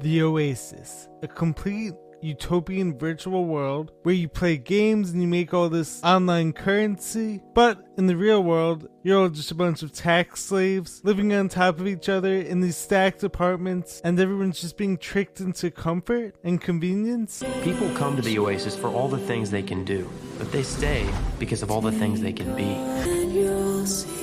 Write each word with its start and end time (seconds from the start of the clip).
The 0.00 0.22
Oasis, 0.22 1.08
a 1.22 1.28
complete 1.28 1.92
utopian 2.22 2.98
virtual 2.98 3.44
world 3.44 3.92
where 4.02 4.14
you 4.14 4.28
play 4.28 4.56
games 4.56 5.10
and 5.10 5.20
you 5.20 5.28
make 5.28 5.52
all 5.52 5.68
this 5.68 6.02
online 6.02 6.54
currency. 6.54 7.42
But 7.54 7.84
in 7.98 8.06
the 8.06 8.16
real 8.16 8.42
world, 8.42 8.88
you're 9.02 9.20
all 9.20 9.28
just 9.28 9.50
a 9.50 9.54
bunch 9.54 9.82
of 9.82 9.92
tax 9.92 10.42
slaves 10.42 11.02
living 11.04 11.34
on 11.34 11.50
top 11.50 11.80
of 11.80 11.86
each 11.86 12.08
other 12.08 12.32
in 12.32 12.62
these 12.62 12.78
stacked 12.78 13.22
apartments, 13.24 14.00
and 14.02 14.18
everyone's 14.18 14.60
just 14.60 14.78
being 14.78 14.96
tricked 14.96 15.40
into 15.40 15.70
comfort 15.70 16.34
and 16.44 16.62
convenience. 16.62 17.42
People 17.62 17.90
come 17.94 18.16
to 18.16 18.22
the 18.22 18.38
Oasis 18.38 18.74
for 18.74 18.88
all 18.88 19.08
the 19.08 19.18
things 19.18 19.50
they 19.50 19.62
can 19.62 19.84
do, 19.84 20.08
but 20.38 20.50
they 20.50 20.62
stay 20.62 21.06
because 21.38 21.62
of 21.62 21.70
all 21.70 21.82
the 21.82 21.92
things 21.92 22.22
they 22.22 22.32
can 22.32 22.56
be. 22.56 24.19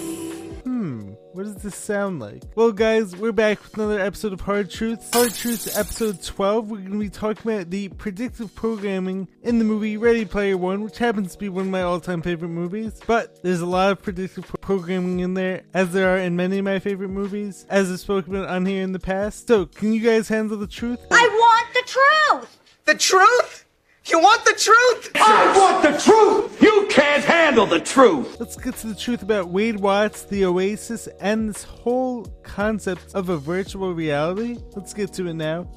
What 1.38 1.45
does 1.45 1.61
this 1.61 1.75
sound 1.75 2.19
like? 2.19 2.41
Well, 2.55 2.71
guys, 2.71 3.15
we're 3.15 3.31
back 3.31 3.61
with 3.61 3.75
another 3.75 3.99
episode 3.99 4.33
of 4.33 4.41
Hard 4.41 4.71
Truths. 4.71 5.11
Hard 5.13 5.35
Truths, 5.35 5.77
episode 5.77 6.23
12. 6.23 6.71
We're 6.71 6.77
going 6.77 6.93
to 6.93 6.97
be 6.97 7.09
talking 7.11 7.52
about 7.52 7.70
the 7.70 7.89
predictive 7.89 8.55
programming 8.55 9.27
in 9.43 9.59
the 9.59 9.63
movie 9.63 9.98
Ready 9.98 10.26
Player 10.26 10.57
One, 10.57 10.81
which 10.81 10.98
happens 10.98 11.34
to 11.34 11.38
be 11.38 11.48
one 11.48 11.65
of 11.65 11.70
my 11.70 11.84
all 11.84 11.99
time 11.99 12.23
favorite 12.23 12.49
movies. 12.49 12.99
But 13.05 13.43
there's 13.43 13.62
a 13.62 13.67
lot 13.67 13.91
of 13.91 14.02
predictive 14.02 14.48
pro- 14.48 14.57
programming 14.62 15.20
in 15.20 15.35
there, 15.35 15.62
as 15.76 15.93
there 15.93 16.12
are 16.12 16.17
in 16.17 16.35
many 16.35 16.57
of 16.57 16.65
my 16.65 16.79
favorite 16.79 17.09
movies, 17.09 17.67
as 17.70 17.91
I've 17.91 17.99
spoken 17.99 18.35
about 18.35 18.49
on 18.49 18.65
here 18.65 18.81
in 18.81 18.91
the 18.91 18.99
past. 18.99 19.48
So, 19.48 19.67
can 19.67 19.93
you 19.93 20.01
guys 20.01 20.29
handle 20.29 20.57
the 20.57 20.65
truth? 20.65 21.05
I 21.12 21.21
want 21.21 21.67
the 21.71 21.84
truth! 21.85 22.57
The 22.85 22.95
truth? 22.95 23.66
You 24.09 24.20
want 24.20 24.45
the 24.45 24.53
truth? 24.53 25.11
I 25.16 25.57
want 25.57 25.84
the 25.84 25.99
truth! 26.02 26.61
You 26.61 26.88
can't 26.89 27.25
handle 27.25 27.65
the 27.65 27.81
truth! 27.81 28.39
Let's 28.39 28.55
get 28.55 28.75
to 28.77 28.88
the 28.88 28.95
truth 28.95 29.21
about 29.21 29.49
Wade 29.49 29.81
Watts, 29.81 30.23
the 30.23 30.45
Oasis, 30.45 31.07
and 31.20 31.49
this 31.49 31.63
whole 31.63 32.25
concept 32.41 33.13
of 33.13 33.27
a 33.27 33.38
virtual 33.38 33.93
reality. 33.93 34.59
Let's 34.77 34.93
get 34.93 35.12
to 35.13 35.27
it 35.27 35.34
now. 35.34 35.67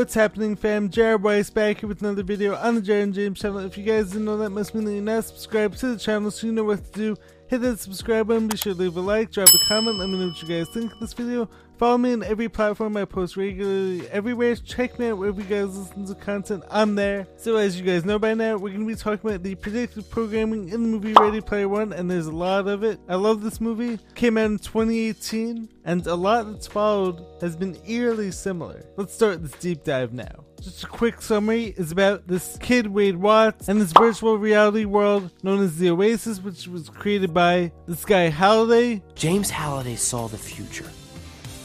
What's 0.00 0.14
happening, 0.14 0.56
fam? 0.56 0.88
Jared 0.88 1.22
Weiss 1.22 1.50
back 1.50 1.80
here 1.80 1.86
with 1.86 2.00
another 2.00 2.22
video 2.22 2.56
on 2.56 2.76
the 2.76 2.80
Jared 2.80 3.02
and 3.02 3.14
James 3.14 3.38
channel. 3.38 3.58
If 3.58 3.76
you 3.76 3.84
guys 3.84 4.08
didn't 4.08 4.24
know, 4.24 4.38
that 4.38 4.48
must 4.48 4.74
mean 4.74 4.86
that 4.86 4.94
you're 4.94 5.02
not 5.02 5.26
subscribed 5.26 5.76
to 5.80 5.88
the 5.88 5.98
channel, 5.98 6.30
so 6.30 6.46
you 6.46 6.54
know 6.54 6.64
what 6.64 6.82
to 6.86 6.90
do. 6.92 7.16
Hit 7.48 7.60
that 7.60 7.80
subscribe 7.80 8.26
button, 8.26 8.48
be 8.48 8.56
sure 8.56 8.72
to 8.72 8.78
leave 8.78 8.96
a 8.96 9.00
like, 9.02 9.30
drop 9.30 9.48
a 9.48 9.68
comment, 9.68 9.98
let 9.98 10.08
me 10.08 10.18
know 10.18 10.28
what 10.28 10.40
you 10.40 10.48
guys 10.48 10.72
think 10.72 10.90
of 10.90 11.00
this 11.00 11.12
video. 11.12 11.50
Follow 11.80 11.96
me 11.96 12.12
on 12.12 12.22
every 12.22 12.50
platform 12.50 12.94
I 12.98 13.06
post 13.06 13.38
regularly 13.38 14.06
everywhere. 14.10 14.54
Check 14.54 14.98
me 14.98 15.08
out 15.08 15.16
wherever 15.16 15.40
you 15.40 15.46
guys 15.46 15.74
listen 15.74 16.04
to 16.04 16.14
content. 16.14 16.62
I'm 16.70 16.94
there. 16.94 17.26
So 17.38 17.56
as 17.56 17.80
you 17.80 17.86
guys 17.86 18.04
know 18.04 18.18
by 18.18 18.34
now, 18.34 18.58
we're 18.58 18.68
going 18.68 18.86
to 18.86 18.86
be 18.86 18.94
talking 18.94 19.30
about 19.30 19.42
the 19.42 19.54
predictive 19.54 20.10
programming 20.10 20.68
in 20.68 20.82
the 20.82 20.88
movie 20.88 21.14
Ready 21.14 21.40
Player 21.40 21.70
One, 21.70 21.94
and 21.94 22.10
there's 22.10 22.26
a 22.26 22.32
lot 22.32 22.68
of 22.68 22.84
it. 22.84 23.00
I 23.08 23.14
love 23.14 23.40
this 23.40 23.62
movie. 23.62 23.98
Came 24.14 24.36
out 24.36 24.50
in 24.50 24.58
2018, 24.58 25.70
and 25.86 26.06
a 26.06 26.14
lot 26.14 26.52
that's 26.52 26.66
followed 26.66 27.24
has 27.40 27.56
been 27.56 27.80
eerily 27.86 28.30
similar. 28.30 28.84
Let's 28.98 29.14
start 29.14 29.40
this 29.40 29.52
deep 29.52 29.82
dive 29.82 30.12
now. 30.12 30.44
Just 30.60 30.84
a 30.84 30.86
quick 30.86 31.22
summary 31.22 31.72
is 31.78 31.92
about 31.92 32.28
this 32.28 32.58
kid 32.60 32.88
Wade 32.88 33.16
Watts 33.16 33.70
and 33.70 33.80
this 33.80 33.92
virtual 33.92 34.36
reality 34.36 34.84
world 34.84 35.32
known 35.42 35.64
as 35.64 35.78
the 35.78 35.88
Oasis, 35.88 36.42
which 36.42 36.68
was 36.68 36.90
created 36.90 37.32
by 37.32 37.72
this 37.88 38.04
guy 38.04 38.28
Halliday. 38.28 39.02
James 39.14 39.48
Halliday 39.48 39.96
saw 39.96 40.28
the 40.28 40.36
future, 40.36 40.84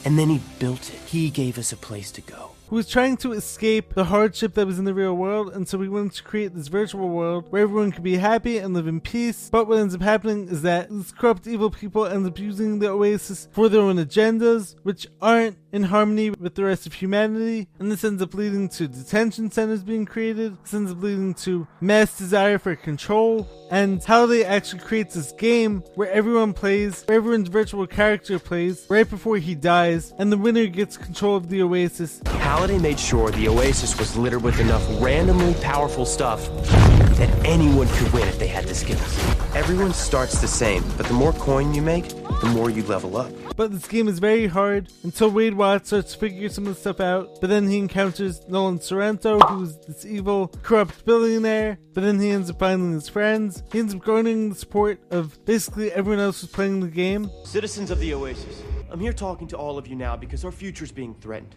and 0.06 0.16
then 0.16 0.28
he 0.28 0.40
built 0.60 0.88
it. 0.88 1.00
He 1.00 1.30
gave 1.30 1.58
us 1.58 1.72
a 1.72 1.76
place 1.76 2.12
to 2.12 2.20
go. 2.20 2.55
Who 2.68 2.74
was 2.74 2.88
trying 2.88 3.16
to 3.18 3.32
escape 3.32 3.94
the 3.94 4.06
hardship 4.06 4.54
that 4.54 4.66
was 4.66 4.80
in 4.80 4.84
the 4.84 4.92
real 4.92 5.14
world, 5.14 5.52
and 5.52 5.68
so 5.68 5.78
we 5.78 5.88
wanted 5.88 6.14
to 6.14 6.24
create 6.24 6.52
this 6.52 6.66
virtual 6.66 7.08
world 7.08 7.46
where 7.50 7.62
everyone 7.62 7.92
could 7.92 8.02
be 8.02 8.16
happy 8.16 8.58
and 8.58 8.74
live 8.74 8.88
in 8.88 9.00
peace. 9.00 9.48
But 9.48 9.68
what 9.68 9.78
ends 9.78 9.94
up 9.94 10.02
happening 10.02 10.48
is 10.48 10.62
that 10.62 10.90
these 10.90 11.12
corrupt, 11.12 11.46
evil 11.46 11.70
people 11.70 12.06
end 12.06 12.26
up 12.26 12.40
using 12.40 12.80
the 12.80 12.88
Oasis 12.88 13.46
for 13.52 13.68
their 13.68 13.82
own 13.82 13.96
agendas, 13.96 14.74
which 14.82 15.06
aren't 15.22 15.58
in 15.70 15.84
harmony 15.84 16.30
with 16.30 16.56
the 16.56 16.64
rest 16.64 16.86
of 16.86 16.94
humanity, 16.94 17.68
and 17.78 17.92
this 17.92 18.02
ends 18.02 18.20
up 18.20 18.34
leading 18.34 18.68
to 18.70 18.88
detention 18.88 19.48
centers 19.50 19.84
being 19.84 20.04
created. 20.04 20.56
This 20.64 20.74
ends 20.74 20.90
up 20.90 21.00
leading 21.00 21.34
to 21.34 21.68
mass 21.80 22.18
desire 22.18 22.58
for 22.58 22.74
control, 22.74 23.46
and 23.70 24.02
Halliday 24.02 24.42
actually 24.42 24.80
creates 24.80 25.14
this 25.14 25.30
game 25.32 25.84
where 25.94 26.10
everyone 26.10 26.52
plays, 26.52 27.04
where 27.04 27.18
everyone's 27.18 27.48
virtual 27.48 27.86
character 27.86 28.40
plays 28.40 28.86
right 28.88 29.08
before 29.08 29.36
he 29.36 29.54
dies, 29.54 30.12
and 30.18 30.32
the 30.32 30.38
winner 30.38 30.66
gets 30.66 30.96
control 30.96 31.36
of 31.36 31.48
the 31.48 31.62
Oasis. 31.62 32.20
Halliday 32.56 32.78
made 32.78 32.98
sure 32.98 33.30
the 33.32 33.48
Oasis 33.48 33.98
was 33.98 34.16
littered 34.16 34.42
with 34.42 34.58
enough 34.60 34.82
randomly 34.98 35.52
powerful 35.60 36.06
stuff 36.06 36.48
that 37.18 37.28
anyone 37.44 37.86
could 37.86 38.10
win 38.14 38.26
if 38.28 38.38
they 38.38 38.46
had 38.46 38.64
the 38.64 38.74
skills. 38.74 39.18
Everyone 39.54 39.92
starts 39.92 40.40
the 40.40 40.48
same, 40.48 40.82
but 40.96 41.04
the 41.04 41.12
more 41.12 41.34
coin 41.34 41.74
you 41.74 41.82
make, 41.82 42.08
the 42.08 42.50
more 42.54 42.70
you 42.70 42.82
level 42.84 43.18
up. 43.18 43.30
But 43.56 43.72
this 43.72 43.86
game 43.86 44.08
is 44.08 44.20
very 44.20 44.46
hard 44.46 44.90
until 45.04 45.28
Wade 45.28 45.52
Watts 45.52 45.88
starts 45.88 46.14
to 46.14 46.18
figure 46.18 46.48
some 46.48 46.66
of 46.66 46.76
the 46.76 46.80
stuff 46.80 46.98
out. 46.98 47.42
But 47.42 47.50
then 47.50 47.68
he 47.68 47.76
encounters 47.76 48.40
Nolan 48.48 48.80
Sorrento, 48.80 49.38
who's 49.38 49.76
this 49.86 50.06
evil, 50.06 50.48
corrupt 50.62 51.04
billionaire. 51.04 51.78
But 51.92 52.04
then 52.04 52.18
he 52.18 52.30
ends 52.30 52.48
up 52.48 52.58
finding 52.58 52.92
his 52.92 53.10
friends. 53.10 53.64
He 53.70 53.80
ends 53.80 53.94
up 53.94 54.02
garnering 54.02 54.48
the 54.48 54.54
support 54.54 54.98
of 55.10 55.44
basically 55.44 55.92
everyone 55.92 56.24
else 56.24 56.40
who's 56.40 56.50
playing 56.50 56.80
the 56.80 56.88
game. 56.88 57.30
Citizens 57.44 57.90
of 57.90 58.00
the 58.00 58.14
Oasis, 58.14 58.62
I'm 58.90 59.00
here 59.00 59.12
talking 59.12 59.48
to 59.48 59.56
all 59.56 59.78
of 59.78 59.86
you 59.86 59.96
now 59.96 60.16
because 60.16 60.44
our 60.44 60.52
future's 60.52 60.92
being 60.92 61.14
threatened. 61.14 61.54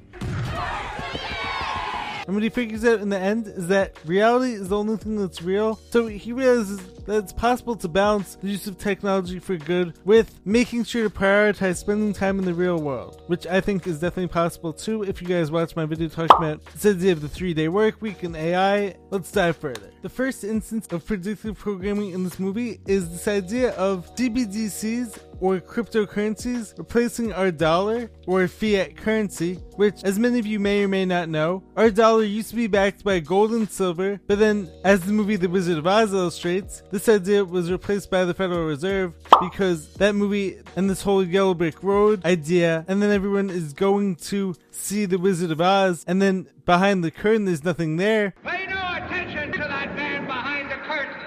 And 2.29 2.35
what 2.35 2.44
he 2.44 2.50
figures 2.50 2.85
out 2.85 3.00
in 3.00 3.09
the 3.09 3.17
end 3.17 3.47
is 3.47 3.69
that 3.69 3.97
reality 4.06 4.53
is 4.53 4.69
the 4.69 4.78
only 4.78 4.97
thing 4.97 5.16
that's 5.16 5.41
real. 5.41 5.79
So 5.90 6.06
he 6.06 6.31
realizes 6.31 6.78
that 7.06 7.23
it's 7.23 7.34
possible 7.34 7.75
to 7.78 7.88
balance 7.88 8.35
the 8.35 8.50
use 8.50 8.67
of 8.67 8.78
technology 8.78 9.40
for 9.40 9.57
good 9.57 9.97
with 10.06 10.40
making 10.45 10.84
sure 10.84 11.09
to 11.09 11.09
prioritize 11.09 11.78
spending 11.78 12.13
time 12.13 12.38
in 12.38 12.45
the 12.45 12.53
real 12.53 12.79
world, 12.79 13.23
which 13.25 13.47
I 13.47 13.61
think 13.61 13.88
is 13.88 14.00
definitely 14.00 14.28
possible 14.28 14.73
too. 14.73 15.01
If 15.01 15.23
you 15.23 15.28
guys 15.28 15.50
watch 15.50 15.75
my 15.75 15.85
video 15.85 16.07
talking 16.07 16.38
about 16.38 16.61
idea 16.85 17.13
of 17.13 17.22
the 17.22 17.29
three 17.29 17.56
day 17.56 17.67
work 17.67 18.00
week 18.00 18.22
and 18.22 18.35
AI, 18.35 18.96
let's 19.09 19.31
dive 19.31 19.57
further. 19.57 19.90
The 20.02 20.08
first 20.10 20.46
instance 20.46 20.88
of 20.92 21.06
predictive 21.06 21.58
programming 21.58 22.12
in 22.12 22.24
this 22.24 22.40
movie 22.40 22.80
is 22.88 23.12
this 23.12 23.28
idea 23.28 23.72
of 23.72 24.16
CBDCs 24.16 25.20
or 25.42 25.60
cryptocurrencies 25.60 26.78
replacing 26.78 27.34
our 27.34 27.52
dollar 27.52 28.09
or 28.26 28.48
fiat 28.48 28.96
currency, 28.96 29.56
which, 29.76 30.02
as 30.04 30.18
many 30.18 30.40
of 30.40 30.46
you 30.46 30.58
may 30.58 30.84
or 30.84 30.88
may 30.88 31.06
not 31.06 31.28
know, 31.28 31.64
our 31.76 31.90
dollar 31.90 32.24
used 32.24 32.50
to 32.52 32.56
be 32.56 32.68
backed 32.68 33.04
by 33.04 33.20
gold 33.20 33.52
and 33.52 33.70
silver, 33.70 34.22
but 34.28 34.40
then, 34.40 34.70
as 34.86 35.02
the 35.02 35.12
movie 35.12 35.36
The 35.36 35.50
Wizard 35.50 35.78
of 35.78 35.88
Oz 35.88 36.14
illustrates, 36.14 36.82
this 36.92 37.09
idea 37.09 37.44
was 37.44 37.70
replaced 37.70 38.09
by 38.09 38.24
the 38.24 38.34
Federal 38.34 38.66
Reserve 38.66 39.14
because 39.42 39.94
that 39.96 40.16
movie 40.16 40.62
and 40.78 40.90
this 40.90 41.02
whole 41.02 41.24
yellow 41.24 41.54
brick 41.54 41.84
road 41.84 42.24
idea, 42.26 42.86
and 42.88 43.02
then 43.02 43.12
everyone 43.12 43.50
is 43.50 43.74
going 43.74 44.16
to 44.16 44.56
see 44.72 45.06
The 45.06 45.18
Wizard 45.18 45.52
of 45.52 45.59
Oz, 45.59 46.06
and 46.08 46.22
then 46.22 46.48
behind 46.66 47.04
the 47.04 47.12
curtain 47.12 47.44
there's 47.46 47.66
nothing 47.66 47.98
there. 47.98 48.34
Pay 48.46 48.68
no 48.68 48.78
attention 48.96 49.52
to 49.54 49.58
that 49.59 49.96
man 49.96 50.26
behind 50.26 50.70
the 50.70 50.76
curtain. 50.76 51.22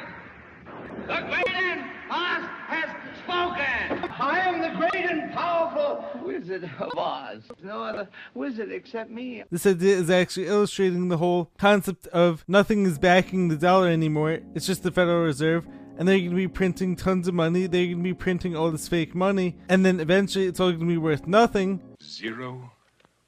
The 1.07 1.27
great 1.29 1.49
and 1.49 1.81
Oz 2.11 2.45
has 2.69 2.91
spoken. 3.25 4.11
I 4.21 4.41
am 4.41 4.61
the 4.61 4.69
great 4.79 5.11
and 5.11 5.33
powerful 5.33 6.21
Wizard 6.53 6.71
of 6.79 6.99
Oz. 6.99 7.43
No 7.63 7.83
other 7.83 8.09
wizard 8.35 8.71
except 8.71 9.11
me. 9.11 9.43
This 9.51 9.67
idea 9.67 9.97
is 9.97 10.11
actually 10.11 10.49
illustrating 10.49 11.09
the 11.09 11.17
whole 11.17 11.51
concept 11.57 12.07
of 12.09 12.45
nothing 12.47 12.85
is 12.85 12.99
backing 12.99 13.49
the 13.49 13.57
dollar 13.57 13.89
anymore. 13.89 14.41
It's 14.55 14.67
just 14.67 14.83
the 14.83 14.91
Federal 14.91 15.25
Reserve. 15.25 15.67
And 15.97 16.07
they're 16.07 16.19
going 16.19 16.31
to 16.31 16.37
be 16.37 16.49
printing 16.49 16.95
tons 16.95 17.27
of 17.27 17.35
money. 17.35 17.67
They're 17.67 17.87
going 17.87 17.99
to 17.99 18.03
be 18.03 18.15
printing 18.15 18.55
all 18.55 18.71
this 18.71 18.87
fake 18.87 19.15
money. 19.15 19.57
And 19.69 19.85
then 19.85 19.99
eventually 19.99 20.47
it's 20.47 20.61
all 20.61 20.69
going 20.71 20.81
to 20.81 20.87
be 20.87 20.99
worth 20.99 21.27
nothing, 21.27 21.81
Zero 22.03 22.73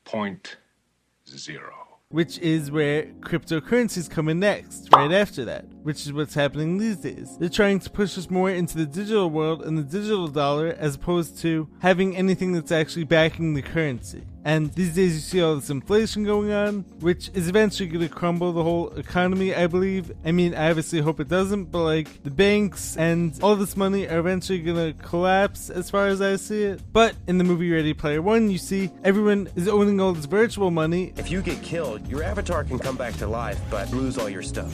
point 0.05 0.57
zero. 1.27 1.84
Which 2.15 2.39
is 2.39 2.71
where 2.71 3.07
cryptocurrencies 3.23 4.09
come 4.09 4.29
in 4.29 4.39
next, 4.39 4.89
right 4.93 5.11
after 5.11 5.45
that, 5.45 5.65
which 5.83 6.07
is 6.07 6.13
what's 6.13 6.33
happening 6.33 6.79
these 6.79 6.99
days. 6.99 7.37
They're 7.39 7.49
trying 7.49 7.81
to 7.81 7.91
push 7.91 8.17
us 8.17 8.31
more 8.31 8.51
into 8.51 8.79
the 8.79 8.87
digital 8.87 9.29
world 9.29 9.65
and 9.65 9.77
the 9.77 9.83
digital 9.83 10.29
dollar 10.29 10.77
as 10.79 10.95
opposed 10.95 11.39
to 11.39 11.69
having 11.81 12.17
anything 12.17 12.53
that's 12.53 12.71
actually 12.71 13.03
backing 13.03 13.55
the 13.55 13.63
currency. 13.63 14.23
And 14.45 14.73
these 14.75 14.95
days 14.95 15.15
you 15.15 15.21
see 15.21 15.43
all 15.43 15.55
this 15.55 15.71
inflation 15.71 16.23
going 16.25 16.53
on, 16.53 16.85
which 17.01 17.31
is 17.33 17.49
eventually 17.49 17.89
going 17.89 18.07
to 18.07 18.15
crumble 18.15 18.53
the 18.53 18.63
whole 18.63 18.91
economy, 18.91 19.55
I 19.55 19.67
believe. 19.67 20.13
I 20.25 20.33
mean, 20.33 20.55
I 20.55 20.69
obviously 20.69 21.01
hope 21.01 21.19
it 21.19 21.29
doesn't, 21.29 21.67
but 21.67 21.83
like 21.83 22.23
the 22.23 22.31
banks 22.31 22.97
and 22.99 23.37
all 23.43 23.57
this 23.57 23.75
money 23.75 24.07
are 24.07 24.19
eventually 24.19 24.59
going 24.59 24.93
to 24.95 25.03
collapse 25.03 25.71
as 25.71 25.89
far 25.89 26.09
as 26.09 26.21
I 26.21 26.37
see 26.37 26.63
it. 26.65 26.83
But 26.93 27.15
in 27.27 27.39
the 27.39 27.45
movie 27.45 27.73
Ready 27.73 27.95
Player 27.95 28.21
One, 28.21 28.51
you 28.51 28.59
see 28.59 28.91
everyone 29.03 29.49
is 29.57 29.67
owning 29.67 29.99
all 29.99 30.13
this 30.13 30.27
virtual 30.27 30.71
money 30.71 31.15
If 31.17 31.31
you 31.31 31.41
get 31.41 31.63
killed, 31.63 32.07
your 32.09 32.23
avatar 32.23 32.65
can 32.65 32.79
come 32.79 32.97
back 32.97 33.15
to 33.15 33.27
life, 33.27 33.61
but 33.71 33.91
lose 33.93 34.19
all 34.19 34.29
your 34.29 34.43
stuff. 34.43 34.73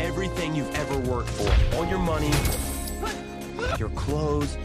Everything 0.00 0.54
you've 0.54 0.74
ever 0.74 0.98
worked 1.10 1.28
for, 1.30 1.76
all 1.76 1.86
your 1.86 1.98
money, 1.98 2.30
your 3.78 3.90
clothes, 3.90 4.56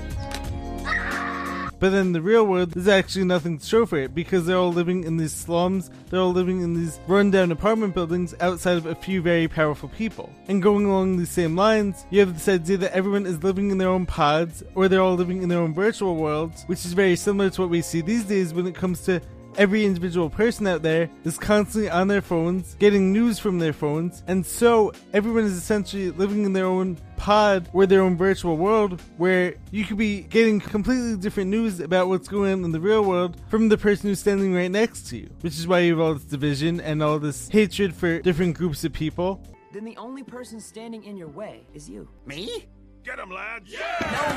But 1.80 1.92
then 1.92 2.12
the 2.12 2.22
real 2.22 2.46
world, 2.46 2.72
there's 2.72 2.88
actually 2.88 3.26
nothing 3.26 3.60
to 3.60 3.66
show 3.66 3.86
for 3.86 3.98
it 3.98 4.16
because 4.16 4.46
they're 4.46 4.58
all 4.58 4.74
living 4.74 5.04
in 5.04 5.18
these 5.18 5.34
slums, 5.34 5.92
they're 6.10 6.20
all 6.20 6.32
living 6.32 6.62
in 6.62 6.74
these 6.74 7.00
rundown 7.08 7.52
apartment 7.52 7.94
buildings 7.94 8.34
outside 8.40 8.78
of 8.78 8.86
a 8.86 8.96
few 8.96 9.22
very 9.22 9.48
powerful 9.48 9.90
people. 9.90 10.34
And 10.48 10.62
going 10.62 10.86
along 10.86 11.18
these 11.18 11.30
same 11.30 11.56
lines, 11.56 12.06
you 12.10 12.20
have 12.22 12.34
this 12.34 12.48
idea 12.48 12.78
that 12.78 12.94
everyone 12.94 13.26
is 13.26 13.44
living 13.44 13.70
in 13.70 13.78
their 13.78 13.90
own 13.90 14.06
pods, 14.06 14.64
or 14.76 14.88
they're 14.88 15.02
all 15.02 15.16
living 15.16 15.44
in 15.44 15.50
their 15.50 15.60
own 15.60 15.74
virtual 15.74 16.16
worlds, 16.16 16.64
which 16.66 16.86
is 16.86 16.94
very 16.94 17.16
similar 17.16 17.50
to 17.52 17.62
what 17.62 17.70
we 17.70 17.82
see 17.82 18.02
these 18.02 18.24
days 18.24 18.54
when 18.54 18.68
it 18.68 18.76
comes 18.76 19.02
to 19.02 19.22
every 19.58 19.86
individual 19.86 20.30
person 20.30 20.68
out 20.68 20.84
there 20.84 21.10
is 21.24 21.38
constantly 21.38 21.90
on 21.90 22.08
their 22.08 22.22
phones, 22.22 22.76
getting 22.76 23.12
news 23.12 23.40
from 23.40 23.60
their 23.60 23.74
phones, 23.74 24.24
and 24.28 24.46
so 24.46 24.94
everyone 25.14 25.44
is 25.44 25.54
essentially 25.54 26.12
living 26.12 26.46
in 26.46 26.54
their 26.54 26.66
own 26.66 26.98
pod 27.18 27.68
or 27.74 27.86
their 27.86 28.02
own 28.02 28.16
virtual 28.16 28.56
world 28.56 29.02
where 29.18 29.56
you 29.72 29.84
could 29.84 29.98
be 29.98 30.22
getting 30.22 30.60
completely 30.60 31.18
different 31.18 31.50
news 31.50 31.80
about 31.80 32.08
what's 32.08 32.28
going 32.28 32.54
on 32.54 32.64
in 32.64 32.72
the 32.72 32.80
real 32.80 33.04
world 33.04 33.36
from 33.50 33.70
the 33.70 33.78
person 33.78 34.08
who's 34.10 34.20
standing 34.20 34.54
right 34.54 34.72
next 34.72 35.08
to 35.08 35.18
you, 35.18 35.30
which 35.42 35.58
is 35.58 35.68
why 35.68 35.80
you 35.80 35.98
have 35.98 36.00
all 36.00 36.14
this 36.14 36.24
division 36.24 36.80
and 36.80 37.02
all 37.02 37.18
this 37.20 37.50
hatred 37.50 37.94
for 37.94 38.20
different 38.20 38.56
groups 38.56 38.84
of 38.84 38.94
people. 38.94 39.42
Then 39.74 39.84
the 39.84 39.98
only 39.98 40.24
person 40.24 40.62
standing 40.62 41.04
in 41.04 41.18
your 41.18 41.28
way 41.28 41.66
is 41.74 41.90
you. 41.90 42.08
Me? 42.26 42.68
Get 43.04 43.20
him, 43.20 43.32
lads! 43.32 43.74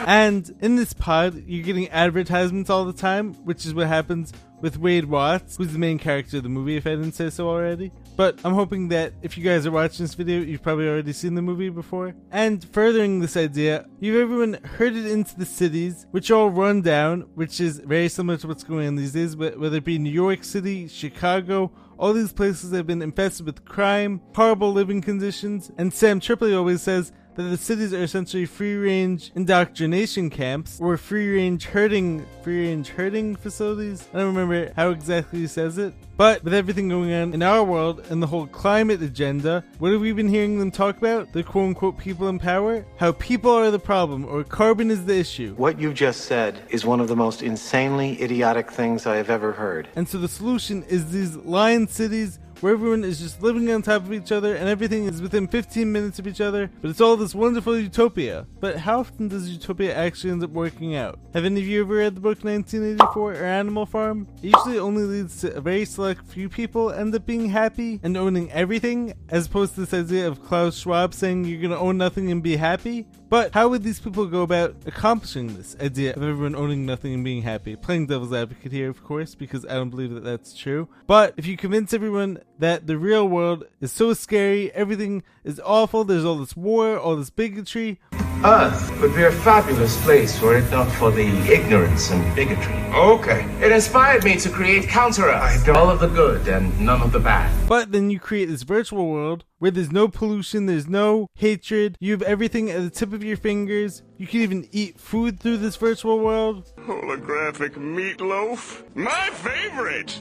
And 0.07 0.49
in 0.61 0.77
this 0.77 0.93
pod, 0.93 1.43
you're 1.47 1.65
getting 1.65 1.89
advertisements 1.89 2.71
all 2.71 2.85
the 2.85 2.93
time, 2.93 3.35
which 3.45 3.67
is 3.67 3.75
what 3.75 3.89
happens 3.89 4.33
with 4.61 4.79
Wade 4.79 5.07
Watts, 5.07 5.57
who's 5.57 5.73
the 5.73 5.79
main 5.79 5.99
character 5.99 6.39
of 6.39 6.43
the 6.43 6.49
movie, 6.49 6.77
if 6.77 6.87
I 6.87 6.91
didn't 6.91 7.13
say 7.13 7.31
so 7.31 7.49
already. 7.49 7.93
But 8.17 8.39
I'm 8.45 8.55
hoping 8.55 8.89
that 8.89 9.13
if 9.23 9.39
you 9.39 9.45
guys 9.45 9.67
are 9.67 9.71
watching 9.71 10.05
this 10.05 10.15
video, 10.15 10.41
you've 10.41 10.63
probably 10.63 10.89
already 10.89 11.13
seen 11.13 11.35
the 11.35 11.43
movie 11.43 11.71
before. 11.71 12.15
And 12.31 12.63
furthering 12.73 13.21
this 13.21 13.37
idea, 13.37 13.87
you've 13.99 14.21
everyone 14.21 14.55
herded 14.65 15.07
into 15.07 15.39
the 15.39 15.47
cities, 15.47 16.07
which 16.11 16.31
are 16.31 16.35
all 16.35 16.51
run 16.51 16.83
down, 16.83 17.23
which 17.35 17.61
is 17.61 17.79
very 17.79 18.09
similar 18.09 18.39
to 18.39 18.49
what's 18.49 18.65
going 18.65 18.87
on 18.87 18.97
these 18.97 19.13
days, 19.13 19.37
whether 19.37 19.77
it 19.77 19.85
be 19.85 19.99
New 19.99 20.11
York 20.11 20.45
City, 20.45 20.89
Chicago, 20.89 21.73
all 22.01 22.15
these 22.15 22.33
places 22.33 22.73
have 22.73 22.87
been 22.87 23.03
infested 23.03 23.45
with 23.45 23.67
crime, 23.67 24.23
horrible 24.35 24.73
living 24.73 25.03
conditions, 25.03 25.71
and 25.77 25.93
Sam 25.93 26.19
Tripoli 26.19 26.55
always 26.55 26.81
says 26.81 27.13
that 27.35 27.43
the 27.43 27.57
cities 27.57 27.93
are 27.95 28.03
essentially 28.03 28.47
free 28.47 28.77
range 28.77 29.33
indoctrination 29.35 30.31
camps 30.31 30.79
or 30.81 30.97
free 30.97 31.37
range 31.37 31.67
herding 31.67 32.27
free 32.43 32.67
range 32.69 32.89
herding 32.89 33.37
facilities. 33.37 34.09
I 34.13 34.19
don't 34.19 34.35
remember 34.35 34.73
how 34.77 34.91
exactly 34.91 35.41
he 35.41 35.47
says 35.47 35.79
it. 35.79 35.95
But 36.17 36.45
with 36.45 36.53
everything 36.53 36.91
going 36.91 37.15
on 37.15 37.33
in 37.33 37.43
our 37.43 37.65
world 37.65 38.05
and 38.11 38.23
the 38.23 38.27
whole 38.27 38.47
climate 38.47 39.01
agenda, 39.01 39.65
what 39.79 39.91
have 39.93 40.03
we 40.03 40.13
been 40.13 40.29
hearing 40.29 40.59
them 40.59 40.71
talk 40.71 40.99
about? 40.99 41.33
The 41.33 41.43
quote 41.43 41.69
unquote 41.69 41.97
people 41.97 42.29
in 42.29 42.39
power? 42.39 42.85
How 42.99 43.13
people 43.13 43.51
are 43.51 43.71
the 43.71 43.79
problem 43.79 44.27
or 44.27 44.45
carbon 44.45 44.91
is 44.91 45.07
the 45.07 45.17
issue. 45.17 45.55
What 45.55 45.81
you've 45.81 45.95
just 45.95 46.27
said 46.27 46.61
is 46.69 46.85
one 46.85 47.01
of 47.01 47.09
the 47.09 47.17
most 47.17 47.43
insanely 47.43 48.21
idiotic 48.23 48.71
things 48.71 49.07
I 49.07 49.17
have 49.17 49.31
ever 49.31 49.53
heard. 49.53 49.89
And 49.97 50.07
so 50.07 50.19
the 50.19 50.29
solution 50.29 50.83
is 50.85 51.11
these 51.11 51.37
lion 51.37 51.89
cities 51.89 52.39
where 52.61 52.73
everyone 52.73 53.05
is 53.05 53.21
just 53.21 53.43
living 53.43 53.71
on 53.71 53.83
top 53.83 54.03
of 54.03 54.13
each 54.13 54.33
other 54.33 54.55
and 54.55 54.69
everything 54.69 55.07
is 55.07 55.23
within 55.23 55.49
15 55.49 55.91
minutes 55.91 56.19
of 56.19 56.27
each 56.27 56.41
other, 56.41 56.71
but 56.81 56.91
it's 56.91 57.01
all 57.01 57.17
this 57.17 57.35
wonderful 57.35 57.79
utopia. 57.79 58.47
But 58.61 58.77
how 58.77 59.01
often 59.01 59.29
does 59.29 59.49
utopia 59.49 59.95
actually 59.95 60.31
end 60.31 60.45
up 60.45 60.51
working 60.51 60.97
out? 60.97 61.19
Have 61.35 61.45
any 61.45 61.61
of 61.61 61.67
you 61.67 61.83
ever 61.83 61.95
read 61.95 62.17
the 62.17 62.21
book 62.21 62.45
1984 62.45 63.33
or 63.33 63.45
Animal 63.45 63.87
Farm? 63.87 64.27
It 64.43 64.55
usually 64.57 64.79
only 64.79 65.05
leads 65.05 65.41
to 65.41 65.55
a 65.55 65.61
very 65.61 65.85
select 65.85 66.27
few 66.27 66.49
people 66.49 66.91
end 66.91 67.15
up 67.15 67.27
being 67.27 67.49
happy 67.49 68.01
and 68.03 68.17
owning 68.17 68.51
everything, 68.53 69.15
as 69.29 69.47
opposed 69.47 69.75
to 69.75 69.81
this 69.81 69.95
idea 69.95 70.29
of 70.29 70.43
Klaus 70.45 70.79
Schwab 70.79 71.15
saying 71.15 71.45
you're 71.45 71.63
gonna 71.63 71.79
own 71.79 71.97
nothing 71.97 72.31
and 72.31 72.43
be 72.43 72.57
happy. 72.57 73.07
But 73.31 73.55
how 73.55 73.69
would 73.69 73.85
these 73.85 74.01
people 74.01 74.27
go 74.27 74.43
about 74.43 74.75
accomplishing 74.87 75.57
this 75.57 75.77
idea 75.81 76.15
of 76.17 76.23
everyone 76.25 76.57
owning 76.57 76.85
nothing 76.85 77.15
and 77.15 77.23
being 77.23 77.43
happy? 77.43 77.77
Playing 77.77 78.09
devil's 78.09 78.33
advocate 78.33 78.73
here, 78.73 78.91
of 78.91 79.05
course, 79.05 79.37
because 79.37 79.65
I 79.65 79.75
don't 79.75 79.91
believe 79.91 80.11
that 80.15 80.25
that's 80.25 80.53
true. 80.53 80.89
But 81.07 81.35
if 81.37 81.47
you 81.47 81.57
convince 81.57 81.95
everyone 81.95 82.41
that 82.59 82.89
the 82.89 82.99
real 82.99 83.29
world 83.29 83.67
is 83.81 83.93
so 83.93 84.15
scary, 84.15 84.73
everything 84.73 85.23
is 85.45 85.61
awful, 85.65 86.03
there's 86.03 86.25
all 86.25 86.39
this 86.39 86.57
war, 86.57 86.99
all 86.99 87.15
this 87.15 87.31
bigotry, 87.31 88.01
Earth 88.43 88.99
would 89.03 89.15
be 89.15 89.25
a 89.25 89.31
fabulous 89.31 90.03
place 90.03 90.41
were 90.41 90.57
it 90.57 90.71
not 90.71 90.91
for 90.93 91.11
the 91.11 91.27
ignorance 91.53 92.11
and 92.11 92.35
bigotry. 92.35 92.75
Okay. 92.95 93.45
It 93.61 93.71
inspired 93.71 94.25
me 94.25 94.37
to 94.37 94.49
create 94.49 94.89
Counter 94.89 95.29
Earth. 95.29 95.69
All 95.69 95.91
of 95.91 96.01
the 96.01 96.07
good 96.07 96.49
and 96.49 96.81
none 96.81 97.03
of 97.03 97.13
the 97.13 97.21
bad. 97.21 97.53
But 97.69 97.93
then 97.93 98.09
you 98.09 98.19
create 98.19 98.47
this 98.47 98.63
virtual 98.63 99.11
world 99.11 99.45
where 99.59 99.71
there's 99.71 99.93
no 99.93 100.09
pollution, 100.09 100.65
there's 100.65 100.89
no 100.89 101.27
hatred, 101.35 101.99
you 102.01 102.13
have 102.13 102.23
everything 102.23 102.71
at 102.71 102.81
the 102.81 102.89
tip 102.89 103.13
of 103.13 103.23
your 103.23 103.37
fingers. 103.37 104.03
You 104.17 104.27
can 104.27 104.41
even 104.41 104.69
eat 104.73 104.99
food 104.99 105.39
through 105.39 105.59
this 105.59 105.77
virtual 105.77 106.19
world. 106.19 106.73
Holographic 106.79 107.75
meatloaf? 107.75 108.83
My 108.95 109.29
favorite! 109.35 110.19